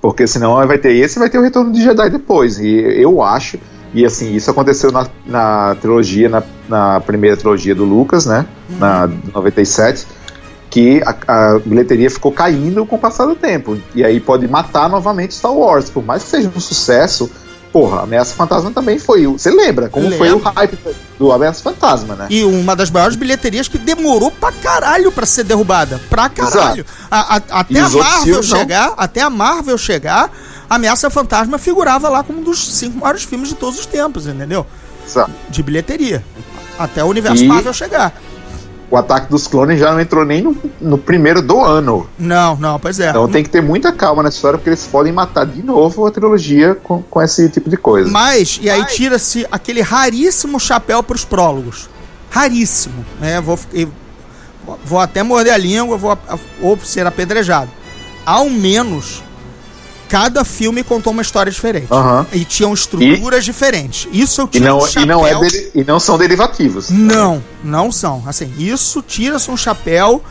[0.00, 2.58] porque senão vai ter esse e vai ter o retorno de Jedi depois.
[2.58, 3.58] E eu acho
[3.94, 8.46] e assim isso aconteceu na, na trilogia na, na primeira trilogia do Lucas, né,
[8.78, 10.06] na 97
[10.70, 13.76] que a, a bilheteria ficou caindo com o passar do tempo.
[13.94, 15.90] E aí pode matar novamente Star Wars.
[15.90, 17.30] Por mais que seja um sucesso,
[17.72, 19.26] porra, Ameaça Fantasma também foi.
[19.26, 20.52] o- Você lembra como foi o Lembro.
[20.54, 20.78] hype
[21.18, 22.26] do Ameaça Fantasma, né?
[22.30, 26.00] E uma das maiores bilheterias que demorou pra caralho pra ser derrubada.
[26.10, 26.84] Pra caralho.
[27.10, 28.58] A- a- até E a Marvel filmes não.
[28.58, 30.30] chegar, até a Marvel chegar,
[30.68, 34.66] Ameaça Fantasma figurava lá como um dos cinco maiores filmes de todos os tempos, entendeu?
[35.06, 35.30] Exato.
[35.48, 36.24] De bilheteria.
[36.78, 38.12] Até o universo E- Marvel chegar.
[38.92, 42.06] O Ataque dos Clones já não entrou nem no, no primeiro do ano.
[42.18, 43.08] Não, não, pois é.
[43.08, 46.10] Então tem que ter muita calma nessa história, porque eles podem matar de novo a
[46.10, 48.10] trilogia com, com esse tipo de coisa.
[48.10, 51.88] Mas, e aí tira-se aquele raríssimo chapéu pros prólogos.
[52.28, 53.02] Raríssimo.
[53.18, 53.40] Né?
[53.40, 53.58] Vou,
[54.84, 56.18] vou até morder a língua, vou,
[56.60, 57.70] ou ser apedrejado.
[58.26, 59.22] Ao menos,
[60.12, 61.86] cada filme contou uma história diferente.
[62.34, 64.06] E tinham estruturas diferentes.
[64.12, 66.90] Isso eu E tiro não, um e, não é chapéu- deri- e não são derivativos.
[66.90, 68.22] Não, não são.
[68.26, 70.22] Assim, isso tira-se um chapéu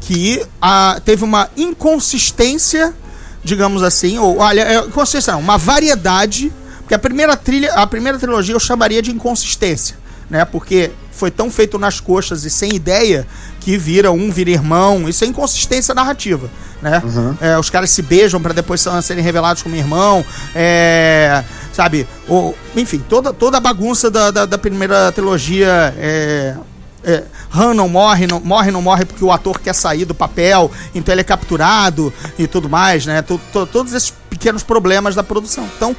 [0.00, 2.94] que ah, teve uma inconsistência,
[3.42, 8.16] digamos assim, ou olha, é, inconsistência não, uma variedade, porque a primeira trilha, a primeira
[8.18, 9.96] trilogia eu chamaria de inconsistência,
[10.30, 10.44] né?
[10.44, 13.26] Porque foi tão feito nas coxas e sem ideia
[13.60, 16.50] que vira um vira irmão, isso é inconsistência narrativa,
[16.82, 17.02] né?
[17.40, 21.42] É, os caras se beijam para depois serem revelados como irmão, é,
[21.72, 22.06] sabe?
[22.28, 26.56] Ou, enfim, toda, toda a bagunça da, da, da primeira trilogia é,
[27.04, 30.70] é, Han não morre, não morre, não morre porque o ator quer sair do papel,
[30.94, 33.22] então ele é capturado e tudo mais, né?
[33.22, 35.68] To- to- todos esses pequenos problemas da produção.
[35.76, 35.94] Então,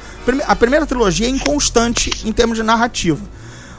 [0.46, 3.20] a primeira trilogia é inconstante em termos de narrativa.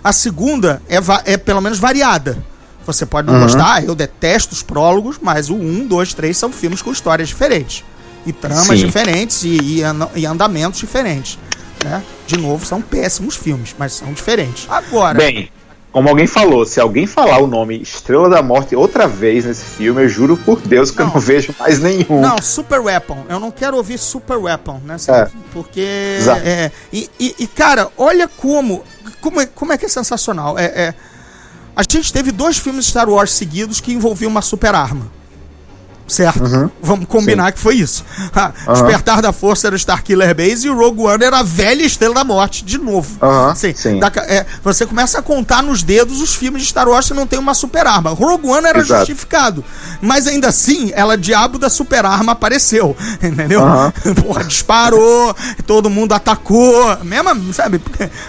[0.07, 0.99] A segunda é,
[1.33, 2.37] é pelo menos variada.
[2.85, 6.81] Você pode não gostar, eu detesto os prólogos, mas o 1, 2, 3 são filmes
[6.81, 7.83] com histórias diferentes.
[8.25, 8.85] E tramas Sim.
[8.85, 9.81] diferentes e, e
[10.15, 11.37] e andamentos diferentes.
[11.83, 12.01] Né?
[12.25, 14.65] De novo, são péssimos filmes, mas são diferentes.
[14.69, 15.49] Agora, Bem,
[15.91, 20.03] como alguém falou, se alguém falar o nome Estrela da Morte outra vez nesse filme,
[20.03, 21.15] eu juro por Deus que eu Não.
[21.15, 22.21] não vejo mais nenhum.
[22.21, 23.25] Não, Super Weapon.
[23.27, 24.95] Eu não quero ouvir Super Weapon, né?
[25.07, 25.27] É.
[25.51, 25.81] Porque.
[26.45, 28.83] É, e, e- e, cara, olha como.
[29.21, 30.57] Como é, como é que é sensacional.
[30.57, 30.93] É, é-
[31.75, 35.11] a gente teve dois filmes Star Wars seguidos que envolviam uma super arma.
[36.07, 36.71] Certo?
[36.81, 38.05] Vamos combinar que foi isso.
[38.33, 41.83] Ah, Despertar da Força era o Starkiller Base e o Rogue One era a velha
[41.83, 43.17] Estrela da Morte, de novo.
[43.21, 43.99] Aham, Assim, sim.
[43.99, 47.27] da é, você começa a contar nos dedos os filmes de Star Wars que não
[47.27, 48.11] tem uma super arma.
[48.11, 48.99] Rogue One era Exato.
[48.99, 49.65] justificado.
[50.01, 52.95] Mas ainda assim, ela, diabo da super arma, apareceu.
[53.21, 53.61] Entendeu?
[54.25, 55.35] Porra, disparou,
[55.65, 56.97] todo mundo atacou.
[57.03, 57.81] Mesmo, sabe?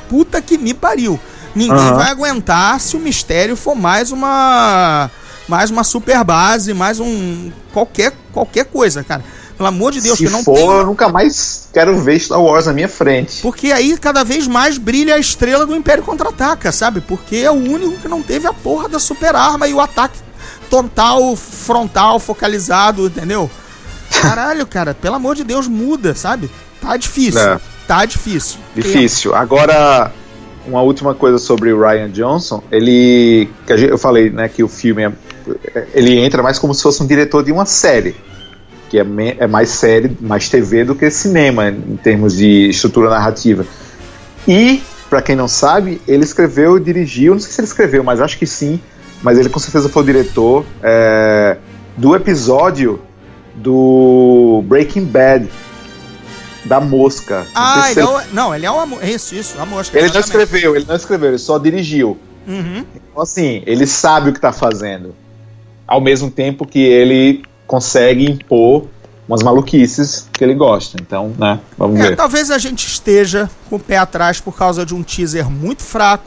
[0.08, 1.18] Puta que me pariu.
[1.54, 5.10] Ninguém vai aguentar se o mistério for mais uma.
[5.48, 7.50] Mais uma super base, mais um.
[7.72, 9.24] Qualquer, qualquer coisa, cara.
[9.56, 10.64] Pelo amor de Deus, Se que não for, tem.
[10.66, 13.40] eu nunca mais quero ver Star Wars na minha frente.
[13.42, 17.00] Porque aí cada vez mais brilha a estrela do Império Contra-Ataca, sabe?
[17.00, 20.18] Porque é o único que não teve a porra da super arma e o ataque
[20.70, 23.50] total, frontal, focalizado, entendeu?
[24.22, 26.48] Caralho, cara, pelo amor de Deus, muda, sabe?
[26.80, 27.40] Tá difícil.
[27.40, 27.58] É.
[27.86, 28.58] Tá difícil.
[28.76, 29.34] Difícil.
[29.34, 30.12] Agora,
[30.66, 32.62] uma última coisa sobre o Ryan Johnson.
[32.70, 33.48] Ele.
[33.66, 35.12] eu falei, né, que o filme é-
[35.94, 38.14] ele entra mais como se fosse um diretor de uma série.
[38.90, 39.06] Que é,
[39.38, 43.66] é mais série, mais TV do que cinema, em termos de estrutura narrativa.
[44.46, 48.18] E, pra quem não sabe, ele escreveu e dirigiu, não sei se ele escreveu, mas
[48.20, 48.80] acho que sim,
[49.22, 51.58] mas ele com certeza foi o diretor é,
[51.98, 52.98] do episódio
[53.54, 55.48] do Breaking Bad,
[56.64, 57.40] da mosca.
[57.40, 59.04] Não Ah, se ele é ele- o, não, ele é amor.
[59.04, 59.96] Isso, isso, a mosca.
[59.98, 60.44] ele não exatamente.
[60.44, 62.16] escreveu, ele não escreveu, ele só dirigiu.
[62.46, 62.84] Uhum.
[62.94, 65.14] Então, assim, ele sabe o que tá fazendo.
[65.88, 68.86] Ao mesmo tempo que ele consegue impor
[69.26, 70.96] umas maluquices que ele gosta.
[71.00, 72.16] Então, né, vamos É, ver.
[72.16, 76.24] talvez a gente esteja com o pé atrás por causa de um teaser muito fraco,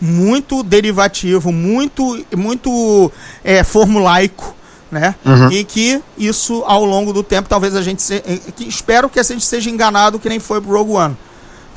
[0.00, 3.10] muito derivativo, muito, muito
[3.42, 4.54] é, formulaico,
[4.90, 5.14] né?
[5.50, 9.18] E que isso, ao longo do tempo, talvez a gente se, eh, que espero que
[9.18, 11.16] a gente seja enganado que nem foi pro Rogue One.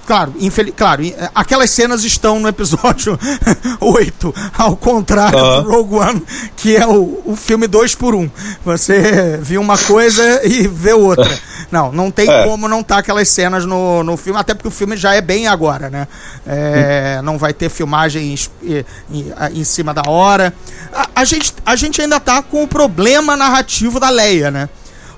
[0.07, 3.19] Claro, infeli claro, eh, aquelas cenas estão no episódio
[3.81, 6.23] 8, ao contrário do Rogue One,
[6.55, 8.31] que é o, o filme 2 por 1 um.
[8.63, 11.27] Você viu uma coisa e vê outra.
[11.69, 12.45] Não, não tem É.
[12.45, 15.47] como não estar aquelas cenas no, no filme, até porque o filme já é bem
[15.47, 16.07] agora, né?
[16.45, 20.53] É, não vai ter filmagens eh, em, em cima da hora.
[20.93, 24.69] A, a gente, a gente ainda tá com o problema narrativo da Leia, né?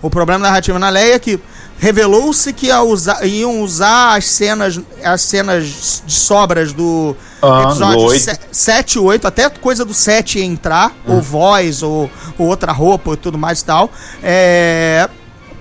[0.01, 1.39] O problema narrativo na Leia é que
[1.79, 8.03] revelou-se que usar- iam usar as cenas, as cenas de sobras do Aham, episódio do
[8.05, 8.39] oito.
[8.51, 13.17] 7 e 8, até coisa do 7 entrar, ou voz, ou, ou outra roupa e
[13.17, 13.89] tudo mais e tal.
[14.21, 15.09] É,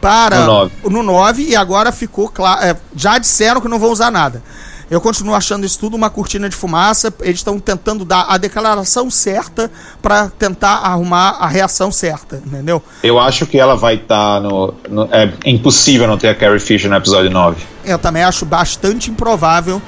[0.01, 0.73] para No nove.
[0.85, 2.65] no 9 e agora ficou claro.
[2.65, 4.43] é, já disseram que não vão usar nada.
[4.91, 7.13] Eu continuo achando isso tudo uma cortina de fumaça.
[7.21, 9.71] Eles estão tentando dar a declaração certa
[10.01, 12.83] para tentar arrumar a reação certa, entendeu?
[13.03, 16.89] Eu acho que ela vai estar no, no- É impossível não ter a Carrie Fisher
[16.91, 17.63] no episódio 9.
[17.85, 19.81] Eu também acho bastante improvável.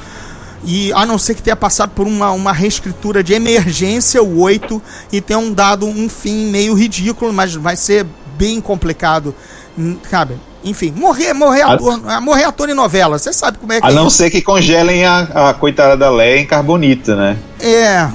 [0.63, 4.83] E a não ser que tenha passado por uma, uma reescritura de emergência, o 8,
[5.11, 8.05] e tenham dado um fim meio ridículo, mas vai ser
[8.37, 9.35] bem complicado.
[9.79, 10.35] Hum, Sabe?
[10.63, 13.87] Enfim, morrer, morrer A- ator, ah, morrer ator em novela, você sabe como é que
[13.87, 14.17] A é não isso.
[14.19, 17.39] ser que congelem a, a coitada da Leia em carbonita, né?
[17.61, 18.07] É,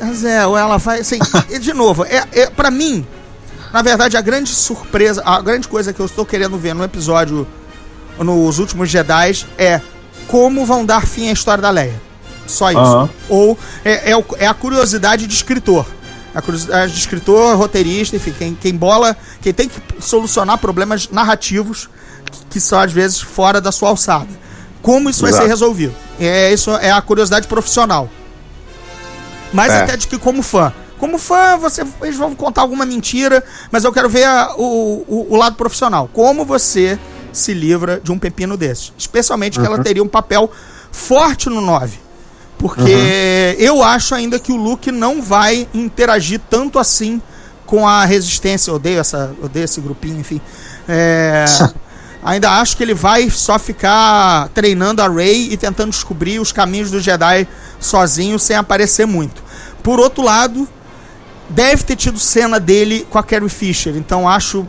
[0.00, 1.00] mas é, ou ela vai.
[1.00, 1.18] Assim,
[1.50, 3.04] e de novo, é, é, pra mim,
[3.72, 7.46] na verdade, a grande surpresa, a grande coisa que eu estou querendo ver no episódio,
[8.18, 9.80] nos últimos Jedi, é
[10.28, 12.00] como vão dar fim à história da Leia.
[12.46, 13.10] Só isso.
[13.28, 15.84] Ou é, é, é a curiosidade de escritor.
[16.34, 21.88] A curiosidade de escritor, roteirista, enfim, quem, quem bola, quem tem que solucionar problemas narrativos
[22.30, 24.28] que, que são às vezes fora da sua alçada.
[24.82, 25.44] Como isso vai Exato.
[25.44, 25.94] ser resolvido?
[26.20, 28.08] É, isso é a curiosidade profissional.
[29.52, 29.78] Mas É.
[29.82, 30.72] até de que como fã.
[30.98, 35.26] Como fã, você, eles vão contar alguma mentira, mas eu quero ver a- o, o,
[35.30, 36.10] o lado profissional.
[36.12, 36.98] Como você
[37.32, 38.92] se livra de um pepino desse.
[38.98, 40.50] Especialmente que ela teria um papel
[40.90, 41.98] forte no 9.
[42.58, 47.22] Porque eu acho ainda que o Luke não vai interagir tanto assim
[47.64, 48.70] com a resistência.
[48.70, 50.40] Eu odeio, essa, odeio esse grupinho, enfim.
[50.88, 51.44] É,
[52.22, 56.90] ainda acho que ele vai só ficar treinando a Rey e tentando descobrir os caminhos
[56.90, 57.46] do Jedi
[57.78, 59.40] sozinho, sem aparecer muito.
[59.82, 60.66] Por outro lado,
[61.48, 63.96] deve ter tido cena dele com a Carrie Fisher.
[63.96, 64.66] Então acho.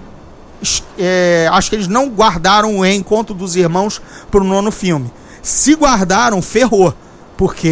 [0.97, 5.11] é, acho que eles não guardaram o reencontro dos irmãos pro nono filme.
[5.41, 6.93] Se guardaram, ferrou.
[7.39, 7.71] Porque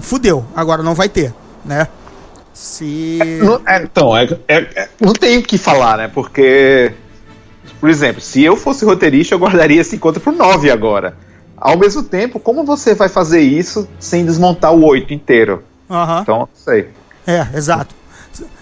[0.00, 0.46] fudeu.
[0.56, 1.30] Agora não vai ter,
[1.62, 1.86] né?
[2.54, 3.18] Se.
[3.42, 6.08] Não- é, então, é, é- é- não tem o que falar, né?
[6.08, 6.90] Porque,
[7.78, 11.18] por exemplo, se eu fosse roteirista, eu guardaria esse encontro pro 9 agora.
[11.54, 15.62] Ao mesmo tempo, como você vai fazer isso sem desmontar o 8 inteiro?
[15.90, 16.20] Aham.
[16.22, 16.88] Então, não sei.
[17.26, 17.94] É, exato.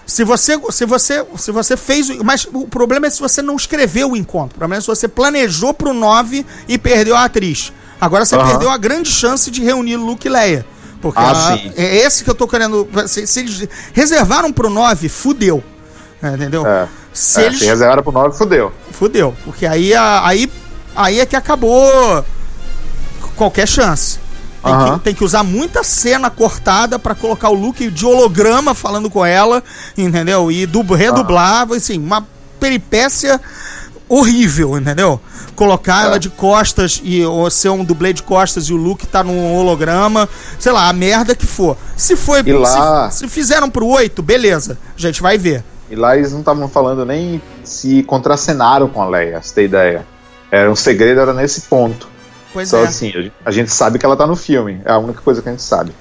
[0.05, 3.55] Se você, se você, se você fez, o- mas o problema é se você não
[3.55, 4.57] escreveu o encontro.
[4.57, 7.71] O problema é se você planejou pro 9 e perdeu a atriz.
[7.99, 8.49] Agora você Aham.
[8.49, 10.65] perdeu a grande chance de reunir Luke e Leia.
[11.01, 12.87] Porque Ah, ela- é esse que eu tô querendo.
[13.07, 15.63] Se, se eles reservaram pro 9, fudeu.
[16.21, 16.65] É, entendeu?
[16.65, 16.87] É.
[17.13, 17.59] Se É, eles.
[17.59, 18.71] Se reservaram pro 9, fudeu.
[18.91, 19.35] Fudeu.
[19.43, 20.49] Porque aí, a- aí,
[20.95, 22.25] aí é que acabou
[23.35, 24.19] qualquer chance.
[24.63, 24.97] Tem, Aham.
[24.97, 29.25] que, tem que usar muita cena cortada pra colocar o Luke de holograma falando com
[29.25, 29.61] ela,
[29.97, 30.49] entendeu?
[30.49, 32.25] E dub, redublar, assim, uma
[32.61, 33.41] peripécia
[34.19, 35.19] horrível, entendeu?
[35.55, 36.05] Colocar É.
[36.07, 39.55] ela de costas e ou ser um dublê de costas e o Luke tá num
[39.55, 40.27] holograma,
[40.59, 41.77] sei lá, a merda que for.
[41.95, 45.63] Se foi, E lá- se, se fizeram pro 8, beleza, a gente vai ver.
[45.89, 50.05] E lá eles não estavam falando nem se contracenaram com a Leia, você tem ideia.
[50.51, 52.07] Era um segredo, era nesse ponto.
[52.51, 52.83] Pois Só é.
[52.87, 53.11] assim,
[53.43, 54.79] a gente- sabe que ela tá no filme.
[54.85, 55.91] É a única coisa que a gente sabe.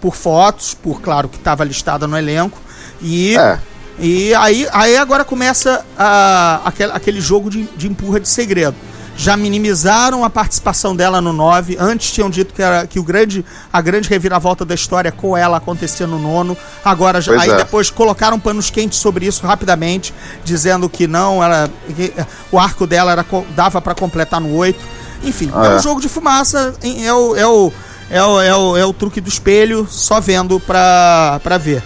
[0.00, 2.58] por fotos, por claro que estava listada no elenco.
[3.00, 3.56] E, É.
[4.00, 8.74] e aí, aí agora começa a, aquele, aquele jogo de, de empurra de segredo.
[9.14, 11.76] Já minimizaram a participação dela no 9.
[11.78, 15.58] Antes tinham dito que, era, que o grande, a grande reviravolta da história com ela
[15.58, 16.56] acontecia no nono.
[16.82, 17.56] Agora, Pois aí é.
[17.56, 22.14] depois colocaram panos quentes sobre isso rapidamente, dizendo que não, ela, que,
[22.50, 24.80] o arco dela era, dava para completar no 8.
[25.24, 25.66] Enfim, é.
[25.66, 25.76] É.
[25.76, 27.72] um jogo de fumaça, é o, é o,
[28.08, 31.82] é o, é o, é o truque do espelho, só vendo pra, pra ver.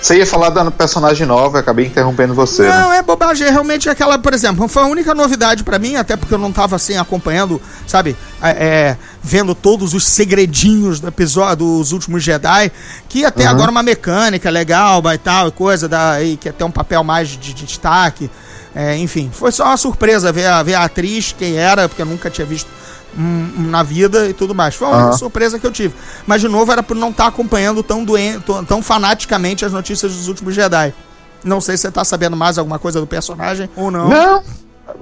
[0.00, 2.68] Você ia falar da personagem nova, eu acabei interrompendo você, né?
[2.68, 6.16] Não, é bobagem, é realmente aquela, por exemplo, foi a única novidade pra mim, até
[6.16, 11.56] porque eu não tava assim acompanhando, sabe, é, é, vendo todos os segredinhos do episódio
[11.56, 12.72] dos últimos Jedi,
[13.08, 13.50] que até Uhum.
[13.50, 17.28] agora uma mecânica legal e tal, e coisa da, e que até um papel mais
[17.28, 18.30] de, de destaque.
[18.74, 22.06] É, enfim, foi só uma surpresa ver a, ver a atriz, quem era, porque eu
[22.06, 22.68] nunca tinha visto
[23.16, 24.74] na vida e tudo mais.
[24.74, 25.12] Foi uma Aham.
[25.12, 25.94] surpresa que eu tive.
[26.26, 30.28] Mas, de novo, era por não estar acompanhando tão, doen tão, fanaticamente as notícias dos
[30.28, 30.94] últimos Jedi.
[31.42, 34.08] Não sei se você tá sabendo mais alguma coisa do personagem ou não.
[34.08, 34.42] Não!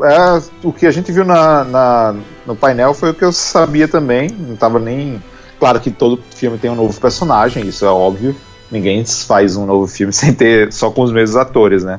[0.03, 2.15] É, o que a gente viu na, na-
[2.47, 4.29] no painel foi o que eu sabia também.
[4.31, 5.23] Não tava nem.
[5.59, 8.37] Claro que todo filme tem um novo personagem, isso é óbvio.
[8.71, 11.99] Ninguém faz um novo filme sem ter só com os mesmos atores, né?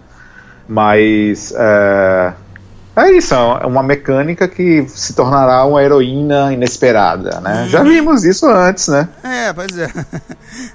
[0.68, 2.34] Mas é,
[3.02, 7.68] é isso, é uma mecânica que se tornará uma heroína inesperada, né?
[7.70, 9.08] Já vimos isso antes, né?
[9.24, 9.90] É, pois é.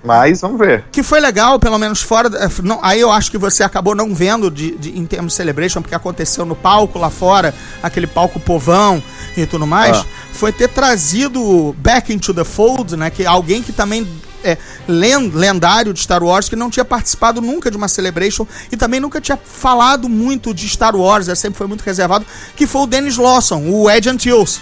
[0.02, 0.84] Mas vamos ver.
[0.92, 2.28] Que foi legal, pelo menos fora.
[2.30, 5.36] da- Não, aí eu acho que você acabou não vendo de, de- em termos de
[5.36, 9.02] celebration, porque aconteceu no palco lá fora, aquele palco povão
[9.36, 9.96] e tudo mais.
[9.98, 10.04] Ah.
[10.32, 13.10] Foi ter trazido Back into the Fold, né?
[13.10, 14.06] Que é alguém que também
[14.44, 18.76] é len- lendário de Star Wars, que não tinha participado nunca de uma celebration e
[18.76, 22.24] também nunca tinha falado muito de Star Wars, é, sempre foi muito reservado,
[22.54, 24.60] que foi o Dennis Lawson, o Ed Antilles.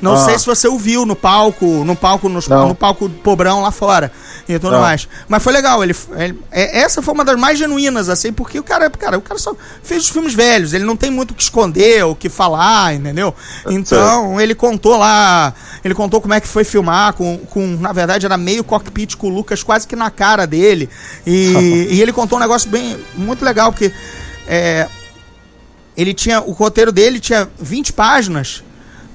[0.00, 0.16] Não Ah.
[0.16, 4.12] sei se você o viu no palco, no palco, nos- no palco pobrão lá fora
[4.48, 4.80] e tudo Não.
[4.80, 5.08] mais.
[5.26, 8.62] Mas foi legal, ele, ele- é- essa foi uma das mais genuínas, assim, porque o
[8.62, 11.42] cara, cara, o cara só fez os filmes velhos, ele não tem muito o que
[11.42, 13.34] esconder, o que falar, entendeu?
[13.68, 15.52] Então, ele contou lá,
[15.84, 19.26] ele contou como é que foi filmar com, com na verdade, era meio cockpit com
[19.26, 20.88] o Lucas quase que na cara dele.
[21.26, 21.52] E,
[21.90, 23.92] e ele contou um negócio bem, muito legal, porque
[24.46, 24.86] é,
[25.96, 28.62] ele tinha, o roteiro dele tinha 20 páginas,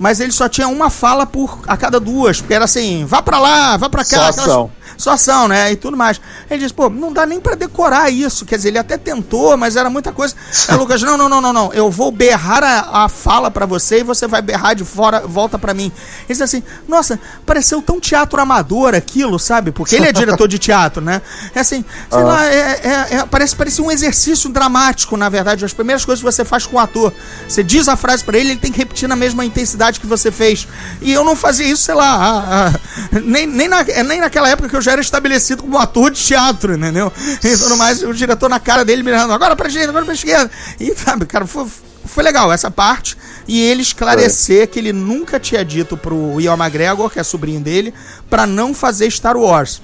[0.04, 3.39] mas ele só tinha uma fala por a cada duas, porque era assim, vá pra
[3.39, 4.72] lá, vá pra cá, Só aquelas- ação.
[4.98, 5.72] Só ação, né?
[5.72, 6.20] E tudo mais.
[6.50, 8.46] Ele disse, pô, não dá nem pra decorar isso.
[8.46, 10.36] Quer dizer, ele até tentou, mas era muita coisa.
[10.68, 11.74] Aí Lucas, não, não, não, não, não.
[11.74, 15.58] Eu vou berrar a, a fala pra você e você vai berrar de fora, volta
[15.60, 15.91] pra mim.
[16.20, 19.72] Ele disse assim, nossa, pareceu tão teatro amador aquilo, sabe?
[19.72, 21.22] Porque ele é diretor de teatro, né?
[21.56, 22.24] É assim, sei Ah.
[22.24, 25.66] lá, é, é- é- parece, parece um exercício dramático, na verdade.
[25.66, 27.14] As primeiras coisas que você faz com o ator.
[27.48, 30.32] Você diz a frase pra ele, ele tem que repetir na mesma intensidade que você
[30.32, 30.68] fez.
[31.02, 34.50] E eu não fazia isso, sei lá, ah, ah, nem, nem, na- é, nem naquela
[34.50, 37.11] época que eu já era estabelecido como ator de teatro, entendeu?
[37.43, 40.51] E tudo mais, o diretor na cara dele mirando, agora pra direita, agora pra esquerda.
[40.79, 41.65] E, sabe, cara, foi,
[42.05, 43.17] foi legal essa parte.
[43.47, 47.93] E ele esclarecer que ele nunca tinha dito pro Ian McGregor, que é sobrinho dele,
[48.29, 49.81] pra não fazer Star Wars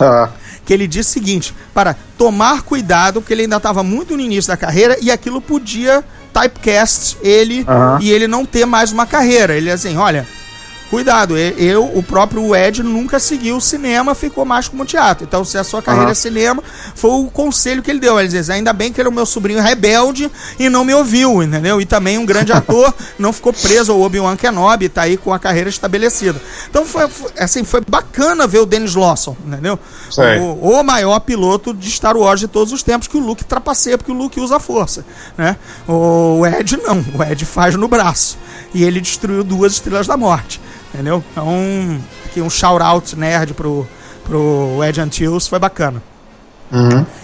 [0.00, 0.28] Ah,
[0.64, 4.48] que ele disse o seguinte: para tomar cuidado, porque ele ainda estava muito no início
[4.48, 7.98] da carreira e aquilo podia typecast ele Aham.
[8.00, 9.54] e ele não ter mais uma carreira.
[9.54, 10.26] Ele assim, olha,
[10.92, 15.24] cuidado, eu, o próprio Ed nunca seguiu o cinema, ficou mais como teatro.
[15.24, 16.12] Então, se a sua carreira Aham.
[16.12, 16.62] é cinema,
[16.94, 18.20] foi o conselho que ele deu.
[18.20, 21.42] Ele diz, ainda bem que ele é o meu sobrinho rebelde e não me ouviu,
[21.42, 21.80] entendeu?
[21.80, 25.38] E também um grande ator, não ficou preso ao Obi-Wan Kenobi, tá aí com a
[25.38, 26.38] carreira estabelecida.
[26.68, 29.78] Então, foi, foi- assim, foi bacana ver o Dennis Lawson, entendeu?
[30.42, 33.96] O, o maior piloto de Star Wars de todos os tempos, que o Luke trapaceia,
[33.96, 35.06] porque o Luke usa a força,
[35.38, 35.56] né?
[35.88, 38.36] O Ed não, o Ed faz no braço.
[38.74, 40.60] E ele destruiu duas estrelas da morte,
[40.92, 41.22] entendeu?
[41.32, 43.86] Então, aqui um shout-out nerd pro,
[44.24, 46.02] pro Ed Antilles, foi bacana.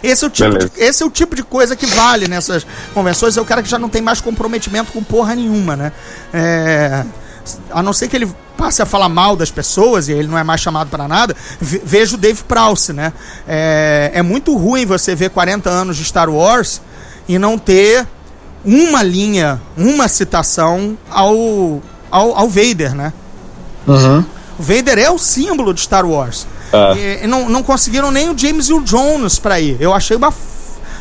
[0.02, 3.36] Esse é, o tipo de, esse é o tipo de coisa que vale nessas convenções.
[3.36, 5.92] É o cara que já não tem mais comprometimento com porra nenhuma, né?
[6.34, 7.02] É,
[7.70, 10.44] a não ser que ele passe a falar mal das pessoas e ele não é
[10.44, 11.34] mais chamado para nada.
[11.58, 13.10] ve- Veja o Dave Prowse, né?
[13.46, 16.82] É, é muito ruim você ver 40 anos de Star Wars
[17.26, 18.06] e não ter
[18.62, 21.80] uma linha, uma citação ao,
[22.10, 23.14] ao, ao Vader, né?
[23.88, 24.24] Uhum.
[24.58, 26.46] O Vader é o símbolo de Star Wars.
[26.72, 26.94] Ah.
[26.96, 29.76] E, e não, não conseguiram nem o James Earl Jones pra ir.
[29.80, 30.32] Eu achei uma,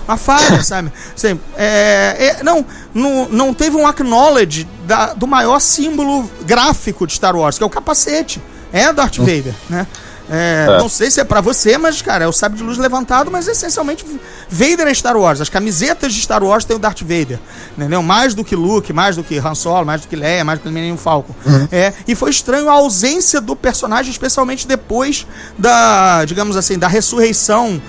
[0.08, 0.92] uma falha, sabe?
[1.16, 7.14] Assim, é, é, não, não, não teve um acknowledge da, do maior símbolo gráfico de
[7.14, 8.42] Star Wars, que é o capacete.
[8.72, 9.88] É Darth Vader, né?
[10.30, 10.78] É, É.
[10.78, 13.48] Não sei se é pra você, mas, cara, é o sábio de luz levantado, mas
[13.48, 14.06] essencialmente
[14.50, 15.40] Vader é Star Wars.
[15.42, 17.40] As camisetas de Star Wars tem o Darth Vader,
[17.78, 18.02] entendeu?
[18.04, 20.64] Mais do que Luke, mais do que Han Solo, mais do que Leia, mais do
[20.64, 21.34] que Menino Falcon.
[21.72, 25.26] É, e foi estranho a ausência do personagem, especialmente depois
[25.58, 27.82] da, digamos assim, da ressurreição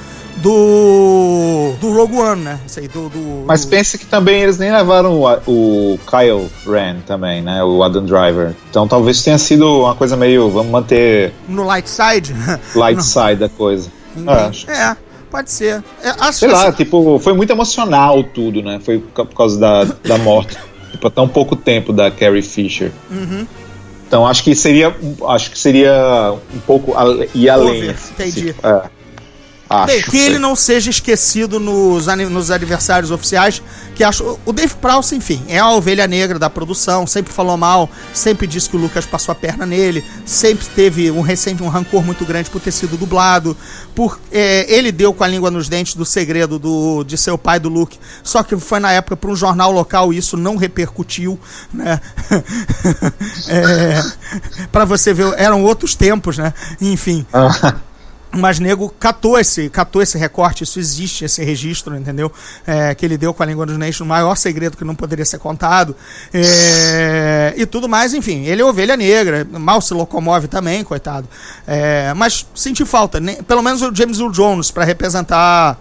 [0.43, 2.61] do do Rogue One, né?
[2.67, 5.27] Isso aí, do, do- Mas do- pensa que também eles nem levaram o,
[5.95, 7.63] o Kyle Ren também, né?
[7.63, 8.55] O Adam Driver.
[8.71, 10.49] Então talvez tenha sido uma coisa meio.
[10.51, 12.35] Vamos manter no light side.
[12.75, 13.91] light side da coisa.
[14.67, 14.97] É, é,
[15.31, 15.83] pode ser.
[16.03, 18.81] É, acho sei que lá, assim- tipo, foi muito emocional tudo, né?
[18.83, 20.57] Foi por causa da, da morte.
[20.91, 22.91] tipo, há tão pouco tempo da Carrie Fisher.
[23.11, 23.47] Uhum.
[24.07, 24.95] Então acho que seria.
[25.29, 27.83] Acho que seria um pouco ale- ir além.
[27.83, 28.55] Over, assim, entendi.
[28.63, 28.98] É.
[29.69, 30.11] Acho.
[30.11, 33.63] Que ele não seja esquecido nos, nos aniversários oficiais,
[33.95, 34.39] que acho.
[34.47, 38.71] O Dave Prowse, enfim, é a ovelha negra da produção, sempre falou mal, sempre disse
[38.71, 42.49] que o Lucas passou a perna nele, sempre teve um recente um rancor muito grande
[42.49, 43.57] por ter sido dublado,
[43.95, 47.61] por é, ele deu com a língua nos dentes do segredo do, de seu pai
[47.61, 51.39] do Luke, só que foi na época para um jornal local e isso não repercutiu,
[51.73, 52.01] né?
[53.49, 54.03] é,
[54.73, 56.55] para você ver, eram outros tempos, né?
[56.81, 57.27] Enfim.
[58.31, 62.31] Mas nego catou esse, catou esse recorte, isso existe, esse registro, entendeu?
[62.67, 65.25] É, que ele deu com a língua dos dentes, o maior segredo que não poderia
[65.25, 65.97] ser contado.
[66.33, 68.45] É, e tudo mais, enfim.
[68.45, 71.27] Ele é ovelha negra, mal se locomove também, coitado.
[71.67, 73.39] É, mas senti falta, né?
[73.47, 75.79] pelo menos o James Earl Jones para representar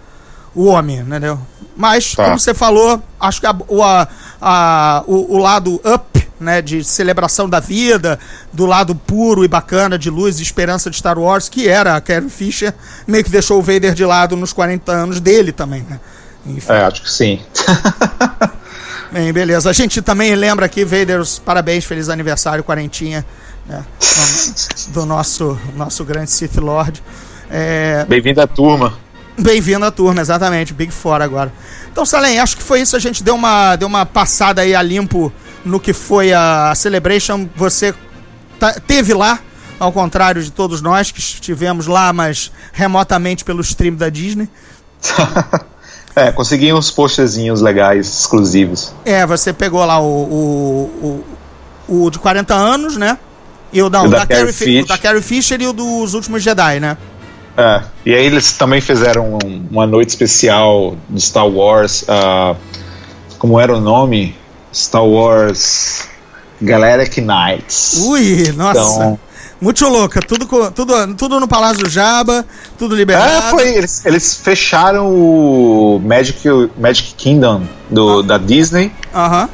[0.54, 1.38] o homem, entendeu?
[1.76, 2.24] Mas, Tá.
[2.24, 4.08] como você falou, acho que a- o, a-
[4.40, 8.18] a- o, o lado up, né, de celebração da vida,
[8.52, 12.00] do lado puro e bacana de luz e esperança de Star Wars, que era a
[12.00, 12.72] Carrie Fisher,
[13.06, 15.98] meio que deixou o Vader de lado nos 40 anos dele também, né?
[16.46, 17.40] Enfim, É, acho que sim.
[19.12, 19.68] bem, beleza.
[19.70, 23.24] A gente também lembra aqui, Vader, parabéns, feliz aniversário, quarentinha,
[23.66, 23.84] né,
[24.86, 27.02] do- do nosso, nosso grande Sith Lord.
[27.50, 28.94] É, Bem-vindo à turma.
[29.38, 30.74] Bem-vindo à turma, exatamente.
[30.74, 31.52] Big Four agora.
[31.90, 32.96] Então, Salem, acho que foi isso.
[32.96, 35.32] A gente deu uma, deu uma passada aí a limpo
[35.68, 37.48] no que foi a Celebration.
[37.56, 37.94] Você
[38.58, 39.38] tá- teve lá,
[39.78, 44.48] ao contrário de todos nós que estivemos lá, mas remotamente pelo stream da Disney.
[46.16, 48.92] É, consegui uns posterzinhos legais, exclusivos.
[49.04, 51.24] É, você pegou lá o, o,
[51.88, 53.16] o, o de 40 anos, né?
[53.72, 54.86] E o, não, O da da, Carrie Carrie Fi- Fisher.
[54.86, 56.96] da Carrie Fisher e o dos Últimos Jedi, né?
[57.56, 62.04] É, e aí eles também fizeram um- uma noite especial de Star Wars.
[62.08, 62.56] ah,
[63.38, 64.34] como era o nome?
[64.72, 66.06] Star Wars
[66.60, 68.00] Galactic Nights.
[68.06, 68.80] Ui, nossa.
[68.80, 69.18] Então-
[69.60, 70.20] Muito louca.
[70.20, 72.44] Tudo, tudo, tudo no Palácio do Jabba,
[72.78, 73.46] tudo liberado.
[73.46, 73.74] É, foi.
[73.76, 76.38] Eles, eles fecharam o Magic,
[76.78, 78.92] Magic Kingdom do, da Disney.
[79.14, 79.48] Aham.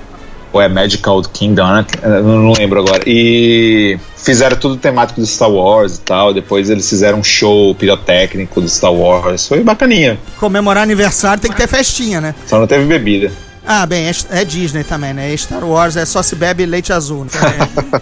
[0.53, 1.87] Ou é Magical Kingdom, né?
[2.23, 3.03] Não lembro agora.
[3.07, 6.33] E fizeram tudo temático do Star Wars e tal.
[6.33, 9.49] Depois eles fizeram um show pirotécnico do Star Wars.
[9.49, 10.17] Foi bacaninha.
[10.39, 12.35] Comemorar aniversário tem que ter festinha, né?
[12.47, 13.33] Só não teve bebida.
[13.67, 15.35] Ah, bem, é, é Disney também, né?
[15.37, 17.25] Star Wars é só se bebe leite azul.
[17.25, 17.31] Né?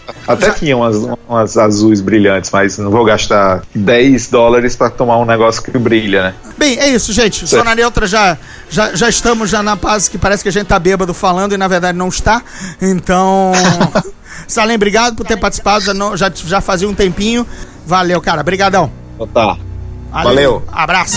[0.27, 0.97] Até tinha umas,
[1.29, 6.23] umas azuis brilhantes, mas não vou gastar 10 dólares pra tomar um negócio que brilha,
[6.25, 6.35] né?
[6.59, 7.47] Bem, é isso, gente.
[7.47, 8.37] Zona Neutra já,
[8.69, 11.57] já, já estamos já na paz que parece que a gente tá bêbado falando e
[11.57, 12.43] na verdade não está.
[12.81, 13.53] Então,
[14.49, 15.85] Salem, obrigado por ter participado.
[15.85, 17.47] Já, não- já, já fazia um tempinho.
[17.87, 18.43] Valeu, cara.
[18.43, 18.91] Brigadão.
[19.15, 19.57] Então tá.
[20.11, 20.63] Valeu.
[20.73, 21.17] Abraço.